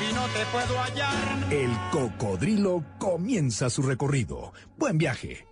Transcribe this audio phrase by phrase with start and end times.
[0.00, 1.52] y no te puedo hallar.
[1.52, 4.52] El Cocodrilo comienza su recorrido.
[4.76, 5.48] Buen viaje.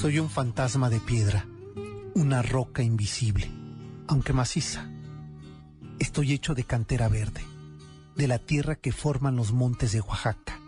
[0.00, 1.44] Soy un fantasma de piedra,
[2.14, 3.50] una roca invisible,
[4.08, 4.90] aunque maciza.
[5.98, 7.42] Estoy hecho de cantera verde,
[8.16, 10.60] de la tierra que forman los montes de Oaxaca.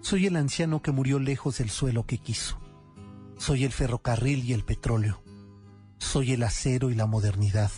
[0.00, 2.58] Soy el anciano que murió lejos del suelo que quiso.
[3.36, 5.22] Soy el ferrocarril y el petróleo.
[5.98, 7.70] Soy el acero y la modernidad.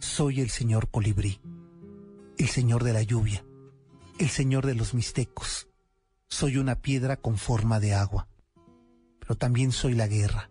[0.00, 1.40] Soy el señor colibrí,
[2.38, 3.44] el señor de la lluvia,
[4.18, 5.68] el señor de los mixtecos.
[6.28, 8.28] Soy una piedra con forma de agua
[9.22, 10.50] pero también soy la guerra,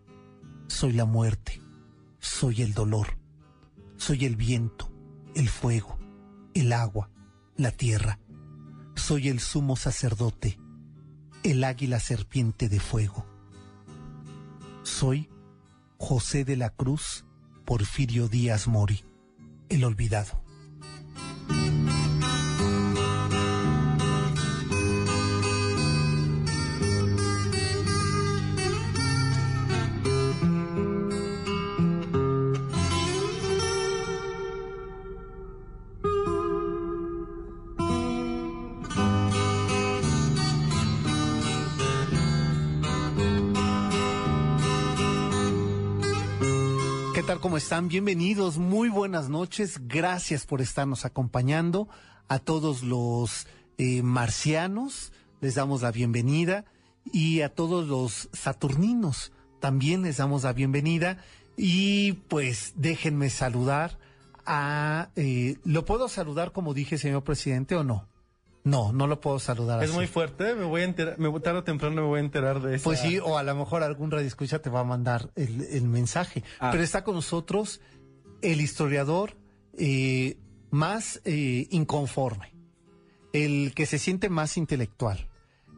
[0.72, 1.60] soy la muerte,
[2.18, 3.18] soy el dolor,
[3.98, 4.90] soy el viento,
[5.34, 5.98] el fuego,
[6.54, 7.10] el agua,
[7.56, 8.18] la tierra,
[8.96, 10.58] soy el sumo sacerdote,
[11.42, 13.26] el águila serpiente de fuego.
[14.82, 15.28] Soy
[15.98, 17.26] José de la Cruz,
[17.66, 19.04] Porfirio Díaz Mori,
[19.68, 20.42] el olvidado.
[47.62, 47.86] Están?
[47.86, 49.86] Bienvenidos, muy buenas noches.
[49.86, 51.88] Gracias por estarnos acompañando.
[52.26, 53.46] A todos los
[53.78, 56.64] eh, marcianos les damos la bienvenida
[57.12, 59.30] y a todos los saturninos
[59.60, 61.18] también les damos la bienvenida.
[61.56, 63.96] Y pues déjenme saludar
[64.44, 65.10] a...
[65.14, 68.08] Eh, ¿Lo puedo saludar como dije, señor presidente, o no?
[68.64, 69.98] No, no lo puedo saludar Es así.
[69.98, 72.76] muy fuerte, me voy a enterar, me, tarde o temprano me voy a enterar de
[72.76, 72.84] eso.
[72.84, 75.88] Pues sí, o a lo mejor algún radio escucha te va a mandar el, el
[75.88, 76.44] mensaje.
[76.60, 76.70] Ah.
[76.70, 77.80] Pero está con nosotros
[78.40, 79.36] el historiador
[79.78, 80.36] eh,
[80.70, 82.54] más eh, inconforme,
[83.32, 85.28] el que se siente más intelectual,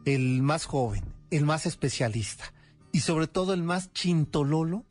[0.05, 2.53] el más joven, el más especialista
[2.91, 4.85] y sobre todo el más chintololo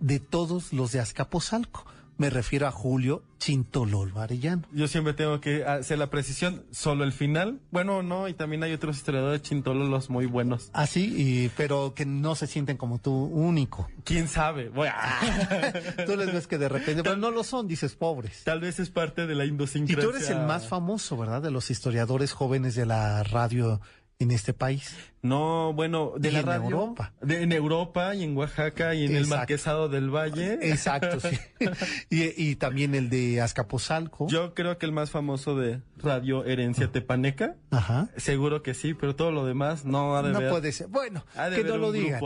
[0.00, 1.84] de todos los de Azcapotzalco.
[2.22, 4.62] Me refiero a Julio Chintololo Arellano.
[4.72, 7.58] Yo siempre tengo que hacer la precisión, solo el final.
[7.72, 10.70] Bueno, no, y también hay otros historiadores chintololos muy buenos.
[10.72, 13.88] Así, y- pero que no se sienten como tú, único.
[14.04, 14.68] ¿Quién sabe?
[14.68, 14.94] Bueno,
[16.06, 18.44] Tú les ves que de repente, pero no lo son, dices pobres.
[18.44, 20.04] tal vez es parte de la Y idiosincrasia.
[20.08, 21.42] tú eres el más famoso, ¿verdad?
[21.42, 23.80] De los historiadores jóvenes de la radio
[24.22, 24.96] en este país.
[25.22, 26.64] No, bueno, de Y la en radio.
[26.70, 27.12] Europa.
[27.20, 29.26] De- en Europa y en Oaxaca y en el.
[29.28, 30.58] Marquesado del Valle.
[30.62, 31.38] Exacto, sí.
[32.10, 34.26] y, y también el de Azcapotzalco.
[34.28, 36.92] Yo creo que el más famoso de Radio Herencia Ah.
[36.92, 37.54] Tepaneca.
[37.70, 38.08] Ajá.
[38.16, 40.50] Seguro que sí, pero todo lo demás no ha de No ver.
[40.50, 40.88] puede ser.
[40.88, 42.20] Bueno, que no lo digan.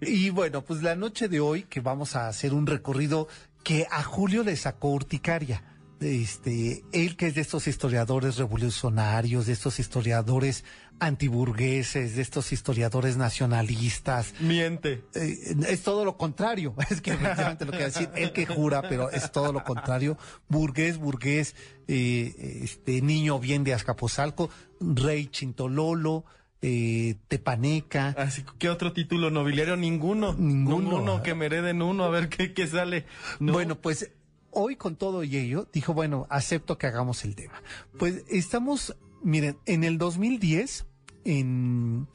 [0.00, 3.28] Y bueno, pues la noche de hoy que vamos a hacer un recorrido
[3.62, 5.62] que a Julio le sacó urticaria.
[6.00, 10.64] Este, él que es de estos historiadores revolucionarios, de estos historiadores
[11.00, 15.04] antiburgueses, de estos historiadores nacionalistas, Miente.
[15.14, 16.74] eh, es todo lo contrario.
[16.90, 20.16] Es que efectivamente lo que decir, él que jura, pero es todo lo contrario.
[20.48, 21.54] Burgués, burgués,
[21.88, 24.50] eh, este niño bien de Azcapotzalco,
[24.80, 26.24] rey Chintololo,
[26.62, 28.14] eh, Tepaneca.
[28.16, 29.76] Así, ¿qué otro título nobiliario?
[29.76, 30.34] Ninguno.
[30.34, 31.22] Ninguno.
[31.22, 33.04] que me hereden uno, a ver qué, qué sale.
[33.38, 33.52] No.
[33.52, 34.10] Bueno, pues
[34.54, 37.60] hoy con todo y ello, dijo, bueno, acepto que hagamos el tema.
[37.98, 40.86] Pues estamos, miren, en el 2010,
[41.24, 42.06] en,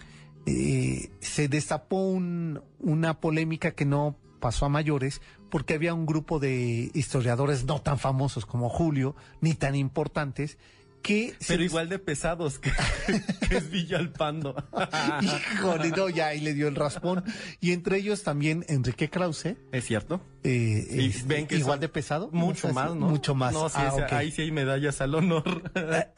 [0.46, 6.40] eh, se destapó un- una polémica que no pasó a mayores, porque había un grupo
[6.40, 10.58] de historiadores no tan famosos como Julio, ni tan importantes,
[11.02, 11.34] que...
[11.48, 12.72] Pero igual de pesados que,
[13.50, 14.56] que es Villalpando.
[15.22, 17.24] Híjole, no, ya ahí le dio el raspón.
[17.60, 19.56] Y entre ellos también Enrique Krause.
[19.72, 20.22] ¿Es cierto?
[20.44, 22.30] eh, Y es- ven que igual de pesado.
[22.32, 22.74] Mucho ¿No?
[22.74, 23.08] más, ¿no?
[23.10, 23.54] Mucho más.
[23.54, 24.14] No, sí, Ah, ese- ok.
[24.14, 25.72] ahí sí hay medallas al honor.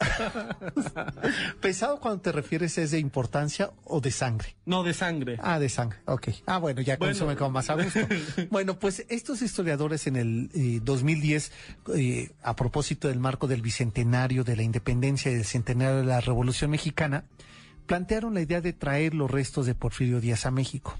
[1.60, 4.56] Pesado cuando te refieres es de importancia o de sangre.
[4.66, 5.38] no, de sangre.
[5.42, 6.28] Ah, de sangre, ok.
[6.46, 7.16] Ah, bueno, ya con Bueno.
[7.16, 8.00] eso me quedo más a gusto.
[8.50, 11.52] bueno, pues estos historiadores en el eh, 2010,
[11.96, 16.20] eh, a propósito del marco del bicentenario de la independencia y del centenario de la
[16.22, 17.24] Revolución Mexicana,
[17.86, 20.96] plantearon la idea de traer los restos de Porfirio Díaz a México.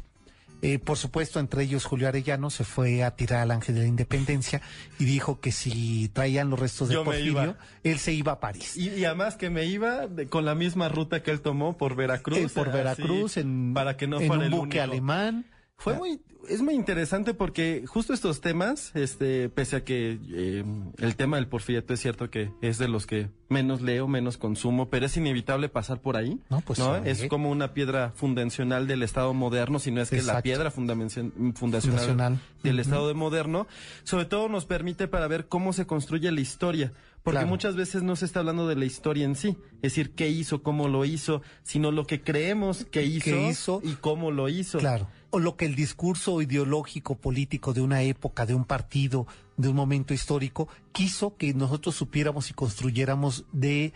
[0.61, 3.87] Eh, por supuesto, entre ellos Julio Arellano se fue a tirar al ángel de la
[3.89, 4.61] independencia
[5.01, 8.77] y dijo que si traían los restos de Yo Porfirio, él se iba a París.
[8.77, 11.97] Y, y además que me iba de- con la misma ruta que él tomó por
[11.97, 12.39] Veracruz.
[12.39, 14.83] Eh, por así, Veracruz, en, para que no en fuera un el buque único.
[14.93, 15.47] alemán.
[15.79, 20.65] Fue muy, es muy interesante porque justo estos temas, este, pese a que eh,
[20.99, 24.89] el tema del porfiriato es cierto que es de los que menos leo, menos consumo,
[24.91, 26.39] pero es inevitable pasar por ahí.
[26.51, 26.85] No, pues, sí.
[27.05, 30.43] Es como una piedra fundacional del Estado moderno, si no es que la Exacto.
[30.45, 32.39] piedra fundamenci- fundacional, Fundacional.
[32.63, 32.79] del.
[32.79, 33.67] Estado de moderno.
[34.05, 36.93] Sobre todo nos permite para ver cómo se construye la historia.
[37.25, 37.49] Porque Claro.
[37.49, 40.63] muchas veces no se está hablando de la historia en sí, es decir, qué hizo,
[40.65, 43.81] cómo lo hizo, sino lo que creemos que hizo, Que hizo.
[43.85, 44.79] y cómo lo hizo.
[44.79, 45.07] Claro.
[45.33, 49.27] O lo que el discurso ideológico político de una época, de un partido,
[49.57, 53.93] de un momento histórico, quiso que nosotros supiéramos y construyéramos de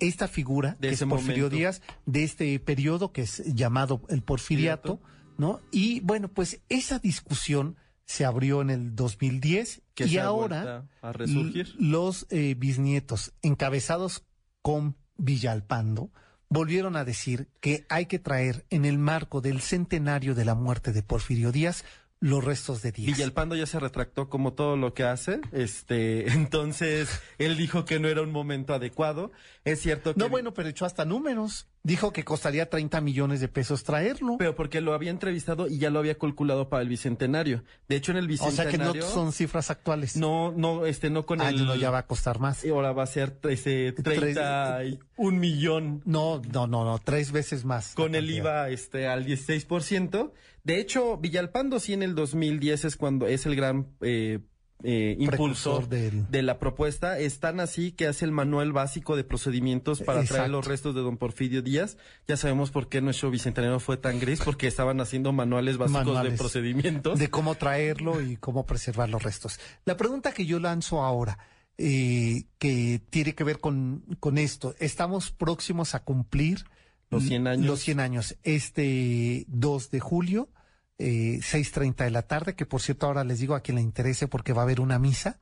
[0.00, 1.56] esta figura, De que ese es Porfirio momento.
[1.56, 5.00] Díaz, de este periodo que es llamado el porfiriato,
[5.38, 5.60] ¿no?
[5.70, 11.72] Y bueno, pues esa discusión se abrió en el 2010 Que y ahora a resurgir.
[11.78, 14.24] los eh, bisnietos encabezados
[14.62, 16.10] con Villalpando
[16.50, 20.92] volvieron a decir que hay que traer en el marco del centenario de la muerte
[20.92, 21.84] de Porfirio Díaz
[22.20, 23.16] los restos de Díaz.
[23.16, 28.08] Villalpando ya se retractó como todo lo que hace, este, entonces él dijo que no
[28.08, 29.32] era un momento adecuado.
[29.64, 31.66] Es cierto que no, bueno, pero echó hasta números.
[31.82, 34.36] Dijo que costaría 30 millones de pesos traerlo.
[34.38, 37.64] pero porque lo había entrevistado y ya lo había calculado para el bicentenario.
[37.88, 40.14] De hecho en el o sea bicentenario que no son cifras actuales.
[40.16, 42.64] no no este no con Ah, el no, ya va a costar más.
[42.64, 47.32] y ahora va a ser ese, 30 y un millón No, no, no, no, tres
[47.32, 47.94] veces más.
[47.94, 48.30] con el.
[48.30, 50.32] IVA este al 16%.
[50.62, 54.40] De hecho, Villalpando sí en el 2010 es cuando es el gran eh,
[54.82, 57.18] eh, impulsor Precursor del- de la propuesta.
[57.18, 61.00] Es tan así que hace el manual básico de procedimientos para traer los restos de
[61.02, 61.96] don Porfirio Díaz.
[62.26, 66.30] Ya sabemos por qué nuestro bicentenario fue tan gris, porque estaban haciendo manuales básicos de
[66.38, 67.18] procedimientos.
[67.18, 69.60] de cómo traerlo y cómo preservar los restos.
[69.84, 71.38] La pregunta que yo lanzo ahora,
[71.78, 76.64] eh, que tiene que ver con, con esto, estamos próximos a cumplir
[77.10, 77.66] Los 100 años.
[77.66, 80.48] Los 100 años, este 2 de julio,
[81.00, 84.28] eh, 6.30 de la tarde, que por cierto ahora les digo a quien le interese
[84.28, 85.40] porque va a haber una misa.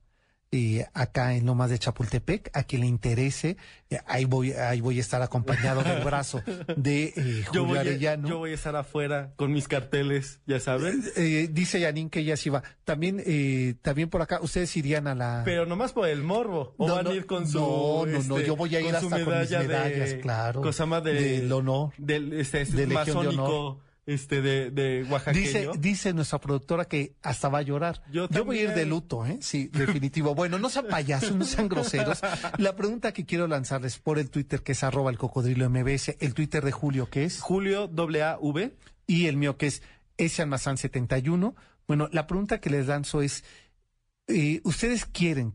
[0.50, 3.58] eh, acá en Lomas de Chapultepec, a quien le interese,
[3.90, 6.42] eh, ahí voy, ahí voy a estar acompañado del brazo
[6.74, 7.14] de eh,
[7.52, 8.26] yo, Julio voy a, Arellano.
[8.26, 11.04] yo voy a estar afuera con mis carteles, ya saben.
[11.16, 12.62] Eh, dice Yanin que ella sí va.
[12.84, 13.22] También,
[13.82, 15.42] también por acá, ustedes irían a la.
[15.44, 16.74] Pero nomás por el morbo.
[16.78, 17.58] O No, van no, a ir con su.
[17.58, 20.62] no, no, no, este, yo voy a ir hasta con mis medalla medallas, de- claro,
[20.62, 23.82] Cosa más de, del honor, Del este, de masónico.
[24.08, 25.44] Este, de, de oaxaqueño.
[25.44, 28.02] Dice, dice nuestra productora que hasta va a llorar.
[28.10, 29.38] Yo voy a ir de luto, ¿eh?
[29.42, 30.34] Sí, definitivo.
[30.34, 32.20] Bueno, no sean payasos, no sean groseros.
[32.56, 36.32] La pregunta que quiero lanzarles por el Twitter, que es arroba el cocodrilo MBS, el
[36.32, 38.74] Twitter de Julio, que es, Julio W.
[39.06, 39.82] y el mío, que es
[40.38, 41.54] Almazán71.
[41.86, 43.44] Bueno, la pregunta que les lanzo es,
[44.26, 45.52] eh, ¿ustedes quieren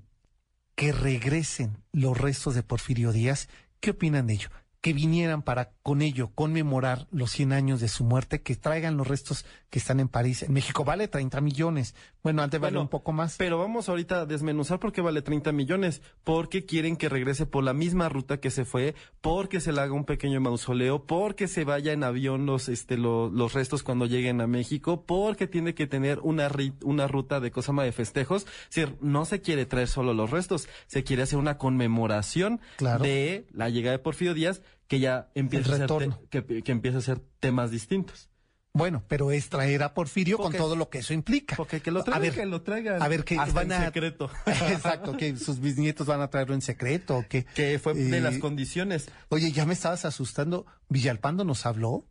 [0.75, 3.49] que regresen los restos de Porfirio Díaz?
[3.79, 4.49] ¿Qué opinan de ello?
[4.83, 9.07] Que vinieran para con ello conmemorar los 100 años de su muerte, que traigan los
[9.07, 10.43] restos que están en París.
[10.43, 11.95] En México vale 30 millones.
[12.23, 13.35] Bueno, antes vale Bueno, un poco más.
[13.37, 16.01] Pero vamos ahorita a desmenuzar por qué vale 30 millones.
[16.23, 19.91] Porque quieren que regrese por la misma ruta que se fue, porque se le haga
[19.93, 24.39] un pequeño mausoleo, porque se vaya en avión los, este, lo- los restos cuando lleguen
[24.39, 26.49] a México, porque tiene que tener una,
[26.83, 28.43] una ruta de cosa más de festejos.
[28.69, 33.03] Es decir, no se quiere traer solo los restos, se quiere hacer una conmemoración Claro.
[33.03, 37.01] de la llegada de Porfirio Díaz, que ya empieza a, ser que, que empieza a
[37.01, 38.29] ser temas distintos.
[38.75, 41.55] Bueno, pero es traer a Porfirio Porque- con todo lo que eso implica.
[41.55, 43.01] Porque que lo a traigan, ver, que lo traigan.
[43.03, 44.31] a ver que Hasta van en a secreto.
[44.47, 48.39] Exacto, que sus bisnietos van a traerlo en secreto, que que fue de Eh, las
[48.39, 49.09] condiciones.
[49.29, 50.65] Oye, ya me estabas asustando.
[50.89, 52.07] ¿Villalpando nos habló?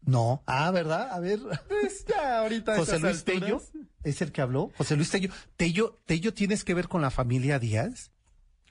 [0.00, 0.42] No.
[0.46, 1.10] Ah, ¿verdad?
[1.12, 1.40] A ver.
[1.68, 3.60] Pues ya ahorita a José Luis Tello
[4.02, 4.70] es el que habló.
[4.78, 5.28] José Luis Tello.
[5.58, 8.12] Tello, Tello, ¿tienes que ver con la familia Díaz?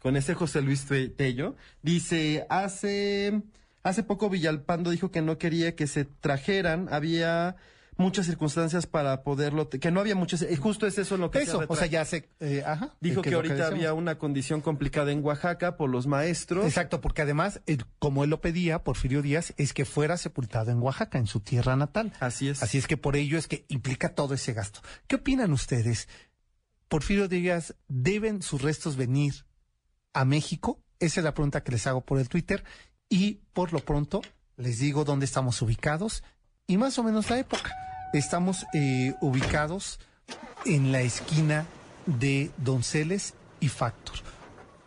[0.01, 3.41] Con ese José Luis Te- Tello, dice, hace,
[3.87, 7.55] hace poco Villalpando dijo que no quería que se trajeran, había
[7.97, 11.63] muchas circunstancias para poderlo, que no había muchas, eh, justo es eso lo que Eso,
[11.67, 12.95] o sea, ya se, eh, ajá.
[13.01, 16.65] Dijo eh, que ahorita había una condición complicada en Oaxaca por los maestros.
[16.65, 20.79] Exacto, porque además, eh, como él lo pedía, Porfirio Díaz, es que fuera sepultado en
[20.79, 22.13] Oaxaca, en su tierra natal.
[22.19, 22.61] Así es.
[22.63, 24.81] Así es que por ello es que implica todo ese gasto.
[25.07, 26.07] ¿Qué opinan ustedes?
[26.87, 29.45] Porfirio Díaz, ¿deben sus restos venir
[30.13, 30.83] a México?
[30.99, 32.63] Esa es la pregunta que les hago por el Twitter.
[33.09, 34.21] Y por lo pronto,
[34.57, 36.23] les digo dónde estamos ubicados
[36.67, 37.73] y más o menos la época.
[38.13, 39.99] Estamos eh, ubicados
[40.65, 41.65] en la esquina
[42.05, 44.15] de Donceles y Factor.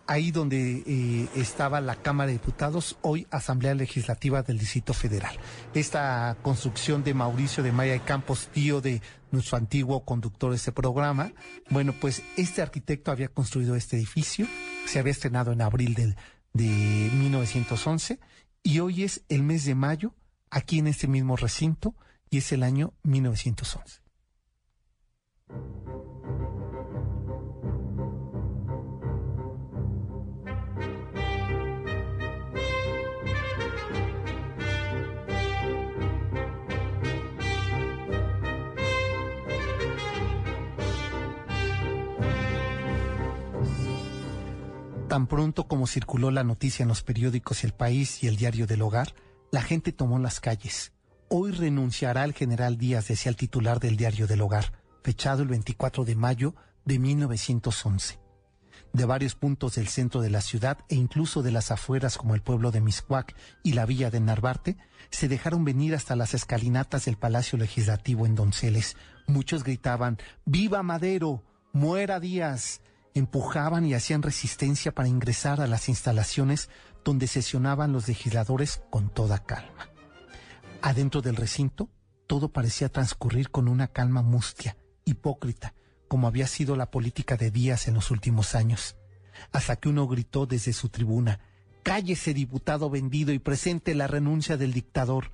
[0.07, 5.37] Ahí donde eh, estaba la Cámara de Diputados, hoy Asamblea Legislativa del Distrito Federal.
[5.73, 10.73] Esta construcción de Mauricio de Maya y Campos, tío de nuestro antiguo conductor de este
[10.73, 11.33] programa,
[11.71, 14.49] bueno, pues este arquitecto había construido este edificio,
[14.87, 16.17] se había estrenado en abril del,
[16.53, 18.19] de 1911
[18.63, 20.15] y hoy es el mes de mayo,
[20.51, 21.95] aquí en este mismo recinto,
[22.29, 24.01] y es el año 1911.
[45.11, 48.81] Tan pronto como circuló la noticia en los periódicos El País y el Diario del
[48.81, 49.13] Hogar,
[49.51, 50.93] la gente tomó las calles.
[51.29, 56.05] Hoy renunciará el general Díaz, decía el titular del Diario del Hogar, fechado el 24
[56.05, 58.21] de mayo de 1911.
[58.93, 62.43] De varios puntos del centro de la ciudad e incluso de las afueras como el
[62.43, 64.77] pueblo de Miscuac y la villa de Narvarte,
[65.11, 68.97] se dejaron venir hasta las escalinatas del Palacio Legislativo en Donceles.
[69.27, 71.43] Muchos gritaban, ¡Viva Madero!
[71.73, 72.81] ¡Muera Díaz!
[73.15, 76.69] Empujaban y hacían resistencia para ingresar a las instalaciones
[77.05, 79.91] donde sesionaban los legisladores con toda calma.
[80.83, 81.89] Adentro del recinto,
[82.27, 85.75] todo parecía transcurrir con una calma mustia, hipócrita,
[86.09, 88.97] como había sido la política de Díaz en los últimos años,
[89.53, 91.41] hasta que uno gritó desde su tribuna,
[91.83, 95.31] Cállese, diputado vendido, y presente la renuncia del dictador.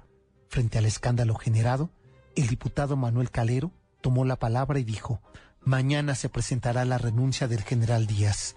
[0.48, 1.90] Frente al escándalo generado,
[2.36, 5.20] el diputado Manuel Calero tomó la palabra y dijo,
[5.66, 8.54] Mañana se presentará la renuncia del general Díaz.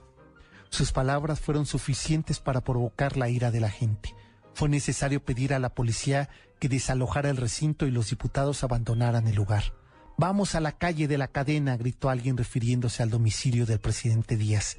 [0.70, 4.14] Sus palabras fueron suficientes para provocar la ira de la gente.
[4.54, 9.34] Fue necesario pedir a la policía que desalojara el recinto y los diputados abandonaran el
[9.34, 9.74] lugar.
[10.18, 14.78] Vamos a la calle de la cadena, gritó alguien refiriéndose al domicilio del presidente Díaz.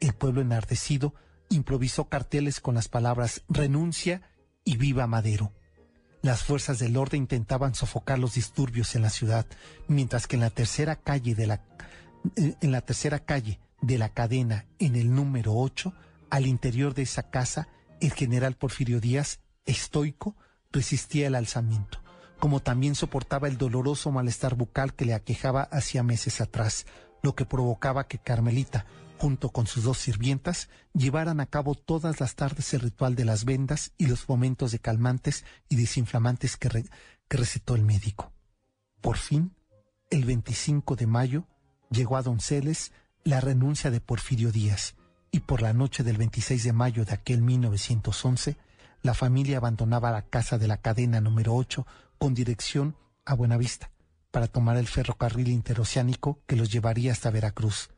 [0.00, 1.14] El pueblo enardecido
[1.50, 4.22] improvisó carteles con las palabras renuncia
[4.64, 5.52] y viva Madero.
[6.22, 9.46] Las fuerzas del orden intentaban sofocar los disturbios en la ciudad,
[9.88, 11.64] mientras que en la tercera calle de la
[12.36, 15.94] en la tercera calle de la cadena, en el número 8,
[16.28, 17.68] al interior de esa casa,
[18.00, 20.36] el general Porfirio Díaz, estoico,
[20.70, 22.02] resistía el alzamiento,
[22.38, 26.86] como también soportaba el doloroso malestar bucal que le aquejaba hacía meses atrás,
[27.22, 28.86] lo que provocaba que Carmelita,
[29.20, 33.44] junto con sus dos sirvientas, llevaran a cabo todas las tardes el ritual de las
[33.44, 36.84] vendas y los momentos de calmantes y desinflamantes que, re-
[37.28, 38.32] recetó el médico.
[39.02, 39.54] Por fin,
[40.08, 41.46] el 25 de mayo,
[41.90, 44.94] llegó a Donceles la renuncia de Porfirio Díaz,
[45.30, 48.56] y por la noche del 26 de mayo de aquel 1911,
[49.02, 51.86] la familia abandonaba la casa de la cadena número 8
[52.18, 52.96] con dirección
[53.26, 53.90] a Buenavista
[54.30, 57.90] para tomar el ferrocarril interoceánico que los llevaría hasta Veracruz.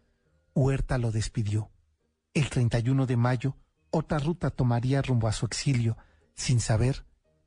[0.54, 1.70] Huerta lo despidió.
[2.34, 3.56] El 31 de mayo,
[3.90, 5.96] otra ruta tomaría rumbo a su exilio,
[6.34, 7.04] sin saber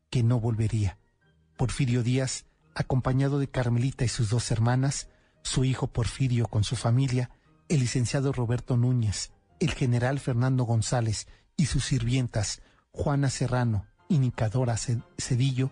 [0.10, 0.98] que no volvería.
[1.58, 2.46] Porfirio Díaz,
[2.76, 5.10] acompañado de Carmelita y sus dos hermanas,
[5.42, 7.30] su hijo Porfirio con su familia,
[7.70, 14.78] el licenciado Roberto Núñez, el general Fernando González y sus sirvientas Juana Serrano y Nicadora
[14.78, 15.72] Ce- Cedillo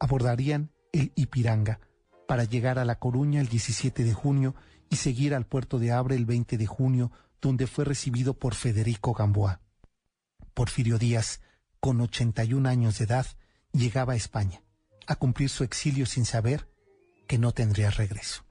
[0.00, 1.80] abordarían el Ipiranga
[2.26, 4.54] para llegar a La Coruña el 17 de junio
[4.90, 9.12] y seguir al puerto de Abre el 20 de junio, donde fue recibido por Federico
[9.12, 9.60] Gamboa.
[10.54, 11.40] Porfirio Díaz,
[11.80, 13.26] con 81 años de edad,
[13.72, 14.62] llegaba a España
[15.06, 16.68] a cumplir su exilio sin saber
[17.26, 18.44] que no tendría regreso.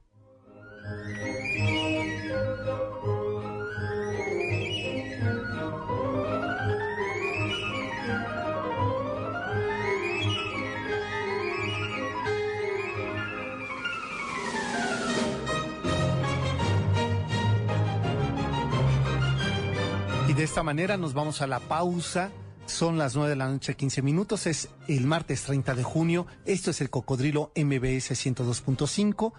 [20.38, 22.30] De esta manera nos vamos a la pausa.
[22.66, 24.46] Son las 9 de la noche, 15 minutos.
[24.46, 26.28] Es el martes 30 de junio.
[26.44, 29.32] Esto es el Cocodrilo MBS 102.5.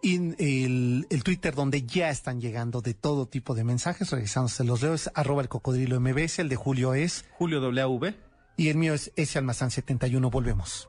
[0.00, 4.10] Y el, el Twitter donde ya están llegando de todo tipo de mensajes.
[4.10, 4.94] Regresando, se los leo.
[4.94, 6.38] Es arroba el Cocodrilo MBS.
[6.38, 7.26] El de Julio es.
[7.32, 8.14] Julio W.
[8.56, 10.30] Y el mío es ese almazán 71.
[10.30, 10.88] Volvemos.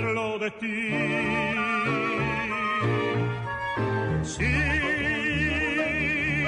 [0.00, 0.90] saberlo de ti.
[4.22, 4.52] Si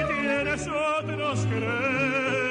[0.07, 2.42] tienes otros quereres,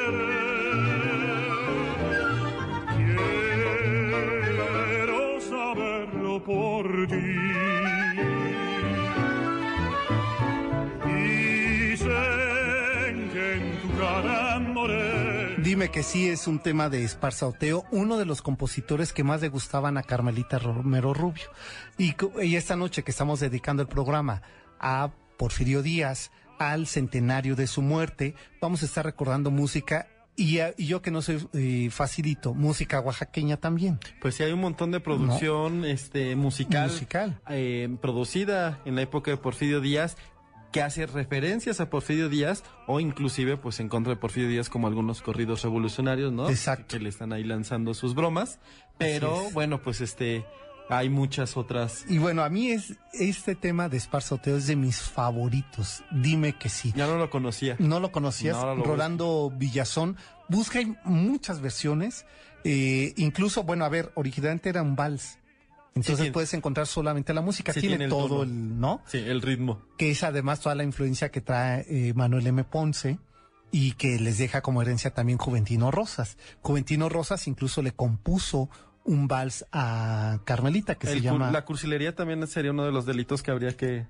[15.73, 19.41] Dime que sí es un tema de Esparza Oteo, uno de los compositores que más
[19.41, 21.45] le gustaban a Carmelita Romero Rubio.
[21.97, 22.15] Y,
[22.55, 24.43] esta noche que estamos dedicando el programa
[24.79, 30.87] a Porfirio Díaz, al centenario de su muerte, vamos a estar recordando música y, y
[30.89, 33.99] yo que no soy eh, facilito, música oaxaqueña también.
[34.21, 37.41] Pues sí, hay un montón de producción este, musical, Musical.
[37.49, 40.19] eh, producida en la época de Porfirio Díaz
[40.73, 44.87] que hace referencias a Porfirio Díaz o inclusive pues en contra de Porfirio Díaz como
[44.89, 46.49] algunos corridos revolucionarios, ¿no?
[46.49, 46.97] Exacto.
[46.97, 48.59] Que le están ahí lanzando sus bromas,
[48.99, 50.45] pero bueno, pues este
[50.89, 52.05] hay muchas otras.
[52.09, 56.03] Y bueno, a mí es este tema de Esparza Oteo es de mis favoritos.
[56.11, 56.93] Dime que sí.
[56.97, 57.77] Ya no lo conocía.
[57.79, 58.57] ¿No lo conocías?
[58.57, 60.17] No, ahora lo Rolando Villazón.
[60.49, 62.27] Busca muchas versiones.
[62.65, 65.39] eh, incluso, bueno, a ver, originalmente era un vals.
[65.95, 67.73] Entonces tiene- puedes encontrar solamente la música.
[67.73, 68.43] Sí, tiene, tiene el todo tono.
[68.45, 69.03] el, ¿no?
[69.07, 69.83] Sí, el ritmo.
[69.99, 72.65] Que es además toda la influencia que trae eh, Manuel M.
[72.65, 73.19] Ponce
[73.71, 76.39] y que les deja como herencia también Juventino Rosas.
[76.63, 78.71] Juventino Rosas incluso le compuso
[79.05, 81.51] un vals a Carmelita que El se llama...
[81.51, 84.07] La cursilería también sería uno de los delitos que habría que,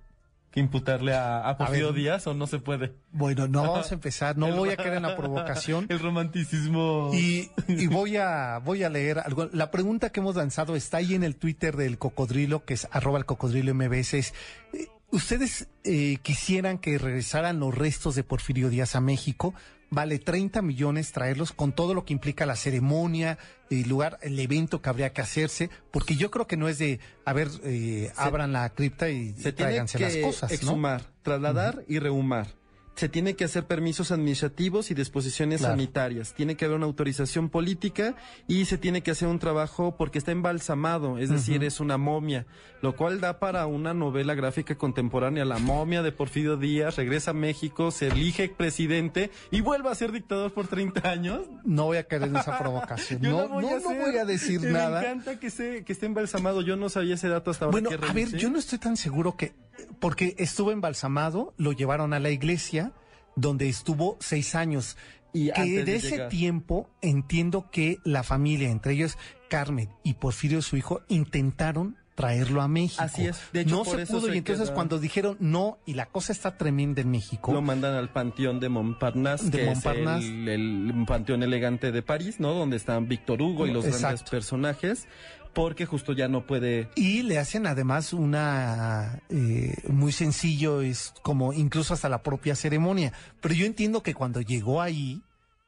[0.52, 1.92] que imputarle a, a Porfirio.
[1.92, 2.92] Díaz o no se puede.
[3.10, 5.86] Bueno, no vamos a empezar, no voy a caer en la provocación.
[5.88, 7.10] El romanticismo.
[7.12, 9.48] Y, y voy a voy a leer algo.
[9.52, 13.18] La pregunta que hemos lanzado está ahí en el Twitter del cocodrilo, que es arroba
[13.18, 14.14] el cocodrilo MBS.
[14.14, 14.34] Es,
[14.74, 19.54] eh, ¿Ustedes eh, quisieran que regresaran los restos de Porfirio Díaz a México?
[19.92, 23.36] Vale 30 millones traerlos con todo lo que implica la ceremonia,
[23.68, 26.98] el lugar, el evento que habría que hacerse, porque yo creo que no es de,
[27.26, 30.54] a ver, eh, abran la cripta y se tráiganse las cosas, ¿no?
[30.54, 32.46] exhumar, trasladar y rehumar.
[32.94, 35.72] Se tiene que hacer permisos administrativos y disposiciones Claro.
[35.74, 36.34] sanitarias.
[36.34, 38.14] Tiene que haber una autorización política
[38.46, 42.46] y se tiene que hacer un trabajo porque está embalsamado, es decir, es una momia,
[42.82, 45.44] lo cual da para una novela gráfica contemporánea.
[45.46, 50.12] La momia de Porfirio Díaz regresa a México, se elige presidente y vuelve a ser
[50.12, 51.40] dictador por 30 años.
[51.64, 53.20] No voy a caer en esa provocación.
[53.22, 55.00] Yo no, la voy no, a no voy a decir Me nada.
[55.00, 56.60] encanta que, se, que esté embalsamado.
[56.60, 57.80] Yo no sabía ese dato hasta ahora.
[57.80, 59.54] Bueno, a ver, yo no estoy tan seguro que,
[60.00, 62.92] porque estuvo embalsamado, lo llevaron a la iglesia,
[63.36, 64.96] donde estuvo seis años.
[65.34, 66.28] Y que de, de ese llegar.
[66.28, 69.16] tiempo entiendo que la familia, entre ellos
[69.48, 73.02] Carmen y Porfirio, su hijo, intentaron traerlo a México.
[73.02, 73.40] Así es.
[73.54, 75.94] De hecho, no por se eso pudo se y entonces queda- cuando dijeron no y
[75.94, 77.50] la cosa está tremenda en México.
[77.54, 80.24] Lo mandan al panteón de Montparnasse, De que Montparnasse.
[80.26, 80.48] es el,
[80.94, 82.52] el panteón elegante de París, ¿no?
[82.52, 85.08] Donde están Víctor Hugo y los grandes personajes,
[85.54, 86.88] porque justo ya no puede...
[86.94, 93.12] Y le hacen además una eh, muy sencillo, es como incluso hasta la propia ceremonia.
[93.40, 95.22] Pero yo entiendo que cuando llegó ahí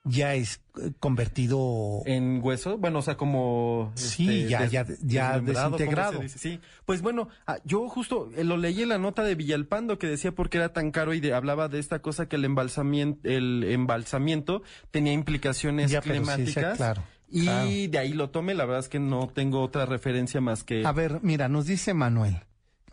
[0.07, 3.91] ya es eh, convertido En hueso, bueno, o sea, como...
[3.95, 6.23] Sí, este, ya- ya- ya desmembrado, ¿cómo se desintegrado.
[6.29, 10.07] Sí, pues bueno, ah, yo justo eh, lo leí en la nota de Villalpando que
[10.07, 13.27] decía por qué era tan caro y de- hablaba de esta cosa que el embalsamiento,
[13.27, 16.77] el embalsamiento tenía implicaciones Ya, pero sí, sí, climáticas.
[16.77, 17.03] claro,
[17.35, 17.69] y claro.
[17.69, 20.87] de ahí lo tomé, la verdad es que no tengo otra referencia más que...
[20.87, 22.41] A ver, mira, nos dice Manuel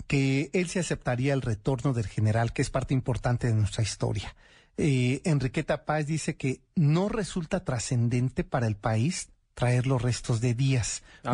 [0.08, 4.36] que él se aceptaría el retorno del general, que es parte importante de nuestra historia.
[4.78, 10.54] Eh, Enriqueta Paz dice que no resulta trascendente para el país traer los restos de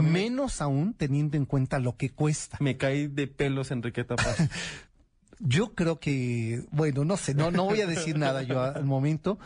[0.01, 2.57] mí- menos aún teniendo en cuenta lo que cuesta.
[2.59, 4.37] Me caí de pelos, Enriqueta Paz.
[5.39, 9.37] Yo creo que, bueno, no sé, no, no voy a decir nada yo al momento.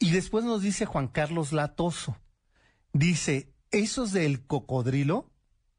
[0.00, 2.16] Y después nos dice Juan Carlos Latoso.
[2.92, 5.30] Dice, esos del cocodrilo,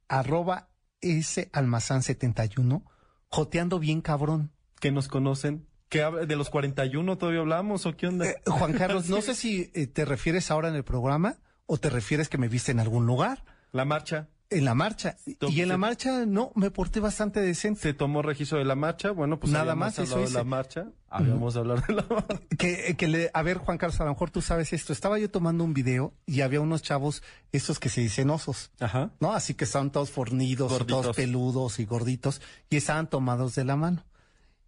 [0.08, 0.70] arroba
[1.02, 2.84] ese almazán 71,
[3.30, 4.52] joteando bien cabrón.
[4.80, 5.68] que nos conocen.
[5.90, 8.28] ¿Qué habla- ¿De los 41 todavía hablamos o qué onda?
[8.30, 11.90] Eh, Juan Carlos, no sé si eh, te refieres ahora en el programa o te
[11.90, 13.44] refieres que me viste en algún lugar.
[13.72, 14.30] La marcha.
[14.52, 15.16] En la marcha.
[15.26, 17.82] Y en la marcha, no, me porté bastante decente.
[17.82, 20.88] Se tomó registro de la marcha, bueno, pues Nada más, eso hablado de la marcha,
[21.08, 22.40] habíamos hablado de la marcha.
[22.58, 24.92] Que, que le, a ver, Juan Carlos, a lo mejor tú sabes esto.
[24.92, 29.12] Estaba yo tomando un video y había unos chavos, estos que se dicen osos, Ajá.
[29.20, 29.34] ¿no?
[29.34, 31.02] Así que estaban todos fornidos, Gorditos.
[31.02, 34.04] todos peludos y gorditos, y estaban tomados de la mano.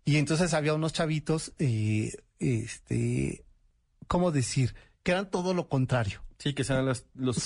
[0.06, 3.46] Y entonces había unos chavitos, eh, este,
[4.08, 4.76] ¿cómo decir?
[5.02, 6.22] Que eran todo lo contrario.
[6.38, 7.38] Sí, que sean los, los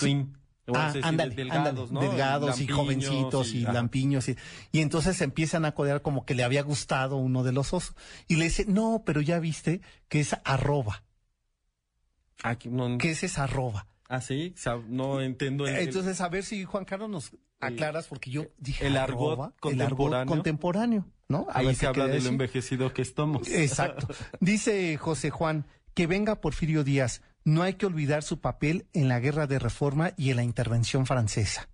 [0.73, 1.99] Ah, ándale, delgados, ándale, ¿no?
[1.99, 4.27] delgados y jovencitos y, lampiños.
[4.29, 4.37] Y,
[4.71, 7.95] y entonces se empiezan a codear como que le había gustado uno de los osos.
[8.27, 11.03] Y le dice, no, pero ya viste que es arroba.
[12.43, 13.87] Aquí no, ¿Qué es esa arroba?
[14.07, 14.53] Ah, sí,
[14.87, 15.67] no entiendo.
[15.67, 19.45] el- Entonces, a ver si Juan Carlos nos aclaras, porque yo dije el argot arroba,
[19.47, 20.17] el contemporáneo.
[20.19, 21.47] argot contemporáneo, ¿no?
[21.49, 23.47] A ahí se habla de lo envejecido que estamos.
[23.47, 24.07] Exacto.
[24.39, 27.21] Dice José Juan, que venga Porfirio Díaz.
[27.47, 31.05] No hay que olvidar su papel en la guerra de reforma y en la intervención
[31.05, 31.69] francesa.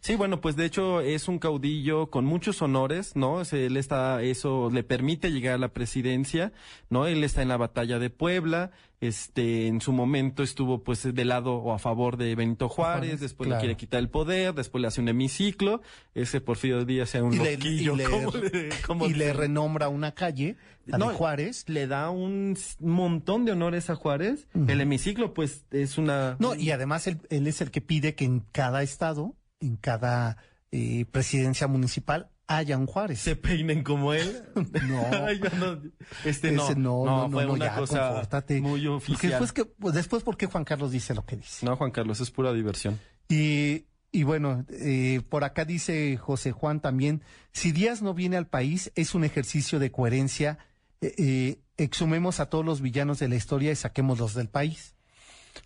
[0.00, 3.42] Sí, bueno, pues de hecho es un caudillo con muchos honores, ¿no?
[3.42, 6.52] Él está, eso le permite llegar a la presidencia,
[6.88, 7.06] ¿no?
[7.06, 11.54] Él está en la batalla de Puebla, este, en su momento estuvo pues del lado
[11.54, 13.58] o a favor de Benito Juárez, Juárez, después claro.
[13.58, 15.80] le quiere quitar el poder, después le hace un hemiciclo,
[16.14, 19.88] ese Porfirio Díaz sea un Y le, y le- ¿cómo le, cómo y le renombra
[19.88, 21.64] una calle, No, de Juárez.
[21.68, 24.46] le da un montón de honores a Juárez.
[24.68, 26.36] El hemiciclo, pues, es una.
[26.38, 30.36] No, y además él, él es el que pide que en cada estado, en cada
[30.72, 33.20] eh, presidencia municipal, haya un Juárez.
[33.20, 34.42] se peinen como él.
[34.88, 35.06] No.
[35.60, 35.80] No,
[36.24, 38.28] este no, Ese no, no, no, fue no, una ya, cosa
[38.60, 39.30] muy Porque oficial.
[39.32, 41.64] después, que, pues después, ¿por qué Juan Carlos dice lo que dice?
[41.66, 42.98] No, Juan Carlos, es pura diversión.
[43.28, 48.48] Y, y bueno, eh, por acá dice José Juan también, si Díaz no viene al
[48.48, 50.58] país, es un ejercicio de coherencia.
[51.00, 54.96] eh, eh, exhumemos a todos los villanos de la historia y saquémoslos del país.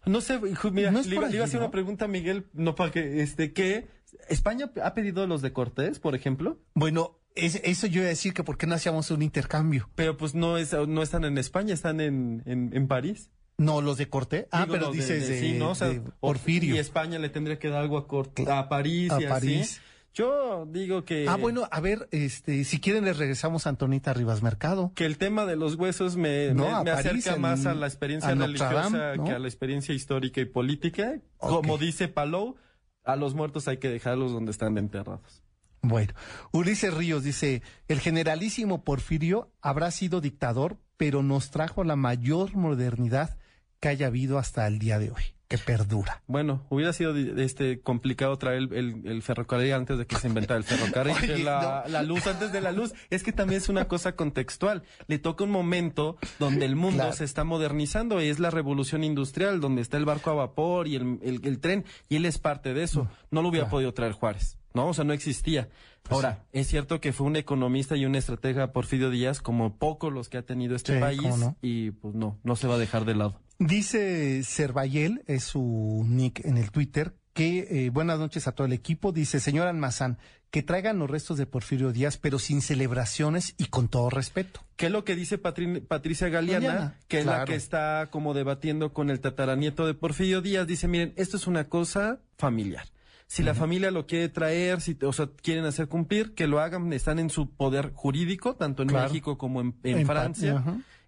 [0.06, 0.38] No sé,
[0.72, 1.66] mira, No le, iba, a hacer ¿no?
[1.66, 3.86] una pregunta a Miguel, no para que, este, que
[4.28, 8.32] España ha pedido los de Cortés, por ejemplo, Bueno, es- eso yo iba a decir
[8.34, 9.88] que por qué no hacíamos un intercambio.
[9.94, 13.30] pero pues no es, no están en España, están en, en, en París.
[13.56, 14.48] No, los de Corté.
[14.50, 15.70] Ah, Digo, pero dices de, sí, ¿no?
[15.70, 16.74] O sea, Porfirio.
[16.74, 19.60] Y España le tendría que dar algo a, Cort- a París A y París.
[19.74, 19.80] así.
[20.14, 21.26] Yo digo que.
[21.28, 24.92] Ah, bueno, a ver, este, si quieren les regresamos a Antonita Rivas Mercado.
[24.94, 27.66] que el tema de los huesos me, No, me- a me París, acerca en- más
[27.66, 29.24] a la experiencia a religiosa Dame, ¿no?
[29.24, 31.16] que a la experiencia histórica y política.
[31.38, 32.54] Como dice Palou,
[33.02, 35.42] a los muertos hay que dejarlos donde están enterrados.
[35.82, 36.14] Bueno,
[36.52, 43.36] Ulises Ríos dice, el generalísimo Porfirio habrá sido dictador, pero nos trajo la mayor modernidad
[43.80, 46.22] que haya habido hasta el día de hoy, que perdura.
[46.26, 50.56] Bueno, hubiera sido este complicado traer el, el- el ferrocarril antes de que se inventara
[50.58, 51.92] el ferrocarril, Oye, la, no.
[51.92, 52.94] la luz antes de la luz.
[53.10, 54.82] Es que también es una cosa contextual.
[55.06, 57.12] Le toca un momento donde el mundo Claro.
[57.12, 58.20] se está modernizando.
[58.20, 62.24] Es la revolución industrial, donde está el barco a vapor y el, tren, y él
[62.26, 63.08] es parte de eso.
[63.30, 63.70] No lo hubiera claro.
[63.76, 64.56] podido traer Juárez.
[64.72, 65.68] No, o sea, no existía.
[66.10, 70.28] Ahora, es cierto que fue un economista y un estratega Porfirio Díaz, como pocos los
[70.28, 71.56] que ha tenido este Sí, país, no.
[71.62, 73.40] y pues no, no se va a dejar de lado.
[73.58, 78.72] Dice Cervayel, es su nick en el Twitter, que eh, buenas noches a todo el
[78.72, 79.12] equipo.
[79.12, 80.18] Dice, señor Almazán,
[80.50, 84.60] que traigan los restos de Porfirio Díaz, pero sin celebraciones y con todo respeto.
[84.76, 86.66] ¿Qué es lo que dice Patri- Patricia Galeana?
[86.66, 90.66] Galeana, Que es la que está como debatiendo con el tataranieto de Porfirio Díaz.
[90.66, 92.86] Dice, miren, esto es una cosa familiar.
[93.26, 96.92] Si la familia lo quiere traer, si, o sea, quieren hacer cumplir, que lo hagan,
[96.92, 99.08] están en su poder jurídico, tanto en Claro.
[99.08, 100.62] México como en, en En pa- Francia.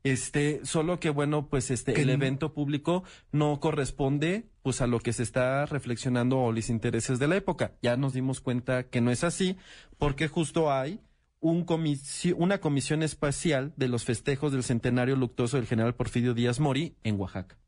[0.06, 5.12] Este, solo que bueno, pues este, el evento público no corresponde pues a lo que
[5.12, 7.72] se está reflexionando o los intereses de la época.
[7.82, 9.56] Ya nos dimos cuenta que no es así,
[9.98, 11.00] porque justo hay
[11.40, 16.60] un comisi- una comisión espacial de los festejos del centenario luctuoso del general Porfirio Díaz
[16.60, 17.58] Mori en Oaxaca.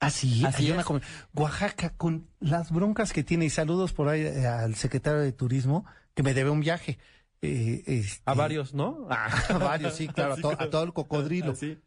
[0.00, 0.84] Así, Así hay una
[1.34, 5.86] Oaxaca, con las broncas que tiene, y saludos por ahí eh, al secretario de Turismo,
[6.14, 6.98] que me debe un viaje.
[7.42, 9.06] Eh, este, A varios, ¿no?
[9.10, 11.54] A varios, sí, claro, a, to- todo el cocodrilo.
[11.62, 11.78] Eh,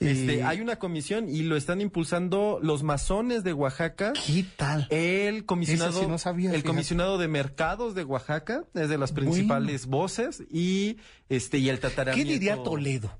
[0.00, 4.12] Este, hay una comisión y lo están impulsando los masones de Oaxaca.
[4.26, 4.86] ¿Qué tal?
[4.90, 6.68] El comisionado, sí no sabía, el fíjate.
[6.68, 11.88] comisionado de mercados de Oaxaca es de las principales voces y este y el ¿Qué
[11.88, 12.30] tataranieto.
[12.30, 13.10] diría Toledo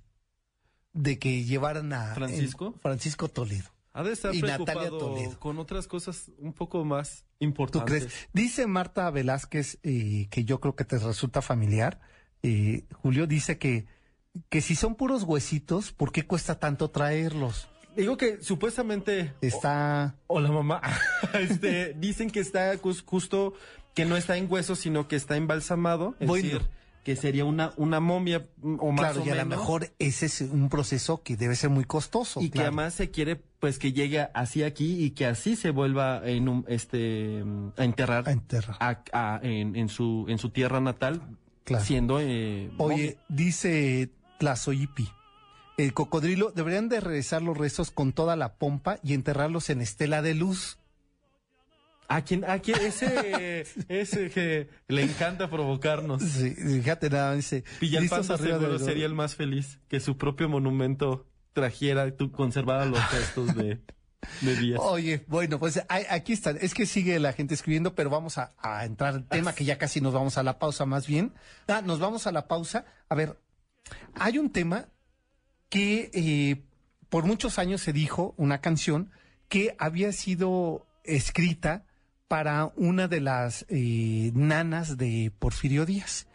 [0.93, 2.75] de que llevaran a ¿Francisco?
[2.81, 3.69] Francisco Toledo?
[3.93, 5.41] Ha de estar Y preocupado Natalia Toledo.
[5.41, 8.05] con otras cosas un poco más ¿Tú importantes.
[8.05, 8.29] crees?
[8.33, 12.01] Dice Marta Velázquez, eh, que yo creo que te resulta familiar.
[12.43, 13.87] eh, Julio dice que,
[14.49, 17.69] que si son puros huesitos, ¿por qué cuesta tanto traerlos?
[17.97, 20.15] Digo que supuestamente Está.
[20.29, 20.81] o la mamá
[21.35, 23.55] este dicen que está jus- justo
[23.95, 26.45] que no está en hueso sino que está embalsamado, es Bueno.
[26.45, 26.69] decir,
[27.09, 30.27] que sería una, una momia mm, o más Claro, o y a lo mejor ese
[30.27, 32.43] es un proceso que debe ser muy costoso.
[32.43, 36.21] y que además se quiere pues que llegue así aquí y que así se vuelva
[36.29, 38.77] en un, este mm, a enterrar A enterrar.
[38.81, 41.23] a- a- en, en su en su tierra natal
[41.65, 41.83] Claro.
[41.83, 45.09] siendo eh, Oye, dice Tlazoyipi,
[45.79, 50.21] el cocodrilo deberían de regresar los restos con toda la pompa y enterrarlos en estela
[50.21, 50.77] de luz.
[52.09, 57.65] A quien a quien ese ese que le encanta provocarnos Sí, fíjate nada, dice.
[57.81, 63.55] Villalpando seguro sería el más feliz que su propio monumento trajera tú conservara los restos
[63.55, 63.81] de
[64.41, 64.81] de Díaz.
[64.83, 66.59] Oye, bueno, pues aquí están.
[66.61, 69.79] Es que sigue la gente escribiendo, pero vamos a, a entrar al tema que ya
[69.79, 71.35] casi nos vamos a la pausa más bien.
[71.69, 72.85] Ah, nos vamos a la pausa.
[73.09, 73.39] A ver,
[74.15, 74.89] hay un tema
[75.69, 76.65] que eh,
[77.09, 79.11] por muchos años se dijo, una canción,
[79.49, 81.85] que había sido escrita
[82.29, 86.27] para una de las eh, nanas de Porfirio Díaz.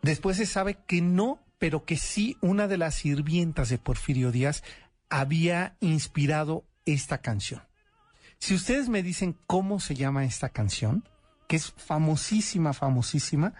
[0.00, 4.62] Después se sabe que no, pero que sí una de las sirvientas de Porfirio Díaz
[5.10, 7.62] había inspirado esta canción.
[8.38, 11.04] Si ustedes me dicen cómo se llama esta canción,
[11.48, 13.54] que es famosísima, famosísima,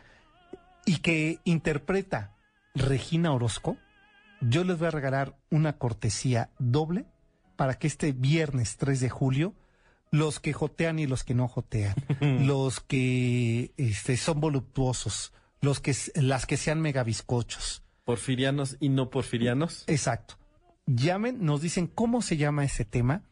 [0.85, 2.35] y que interpreta
[2.75, 3.77] Regina Orozco,
[4.41, 7.05] yo les voy a regalar una cortesía doble
[7.57, 9.55] para que este viernes 3 de julio,
[10.13, 11.97] los que jotean y los que no jotean,
[12.47, 19.85] los que este, son voluptuosos, los que, las que sean megabiscochos, Porfirianos y no porfirianos.
[19.87, 20.37] Exacto.
[20.87, 23.23] Llamen, nos dicen cómo se llama ese tema,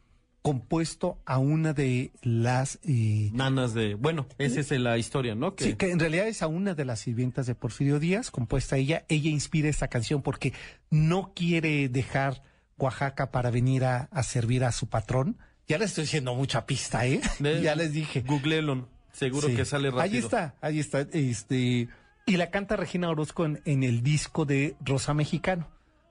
[0.41, 2.79] compuesto a una de las...
[2.83, 5.55] eh, Nanas de, bueno, esa es la historia, ¿no?
[5.55, 8.77] Que, Sí, que en realidad es a una de las sirvientas de Porfirio Díaz, compuesta
[8.77, 9.05] ella.
[9.09, 10.53] Ella inspira esta canción porque
[10.89, 12.41] no quiere dejar
[12.77, 15.37] Oaxaca para venir a, a servir a su patrón.
[15.67, 17.21] Ya les estoy diciendo mucha pista, ¿eh?
[17.39, 18.21] de- ya les dije.
[18.21, 19.55] Googleelon, seguro Sí.
[19.55, 20.01] que sale rápido.
[20.03, 21.01] Ahí está, ahí está.
[21.13, 21.87] Este,
[22.25, 25.67] y la canta Regina Orozco en, en el disco de Rosa Mexicano.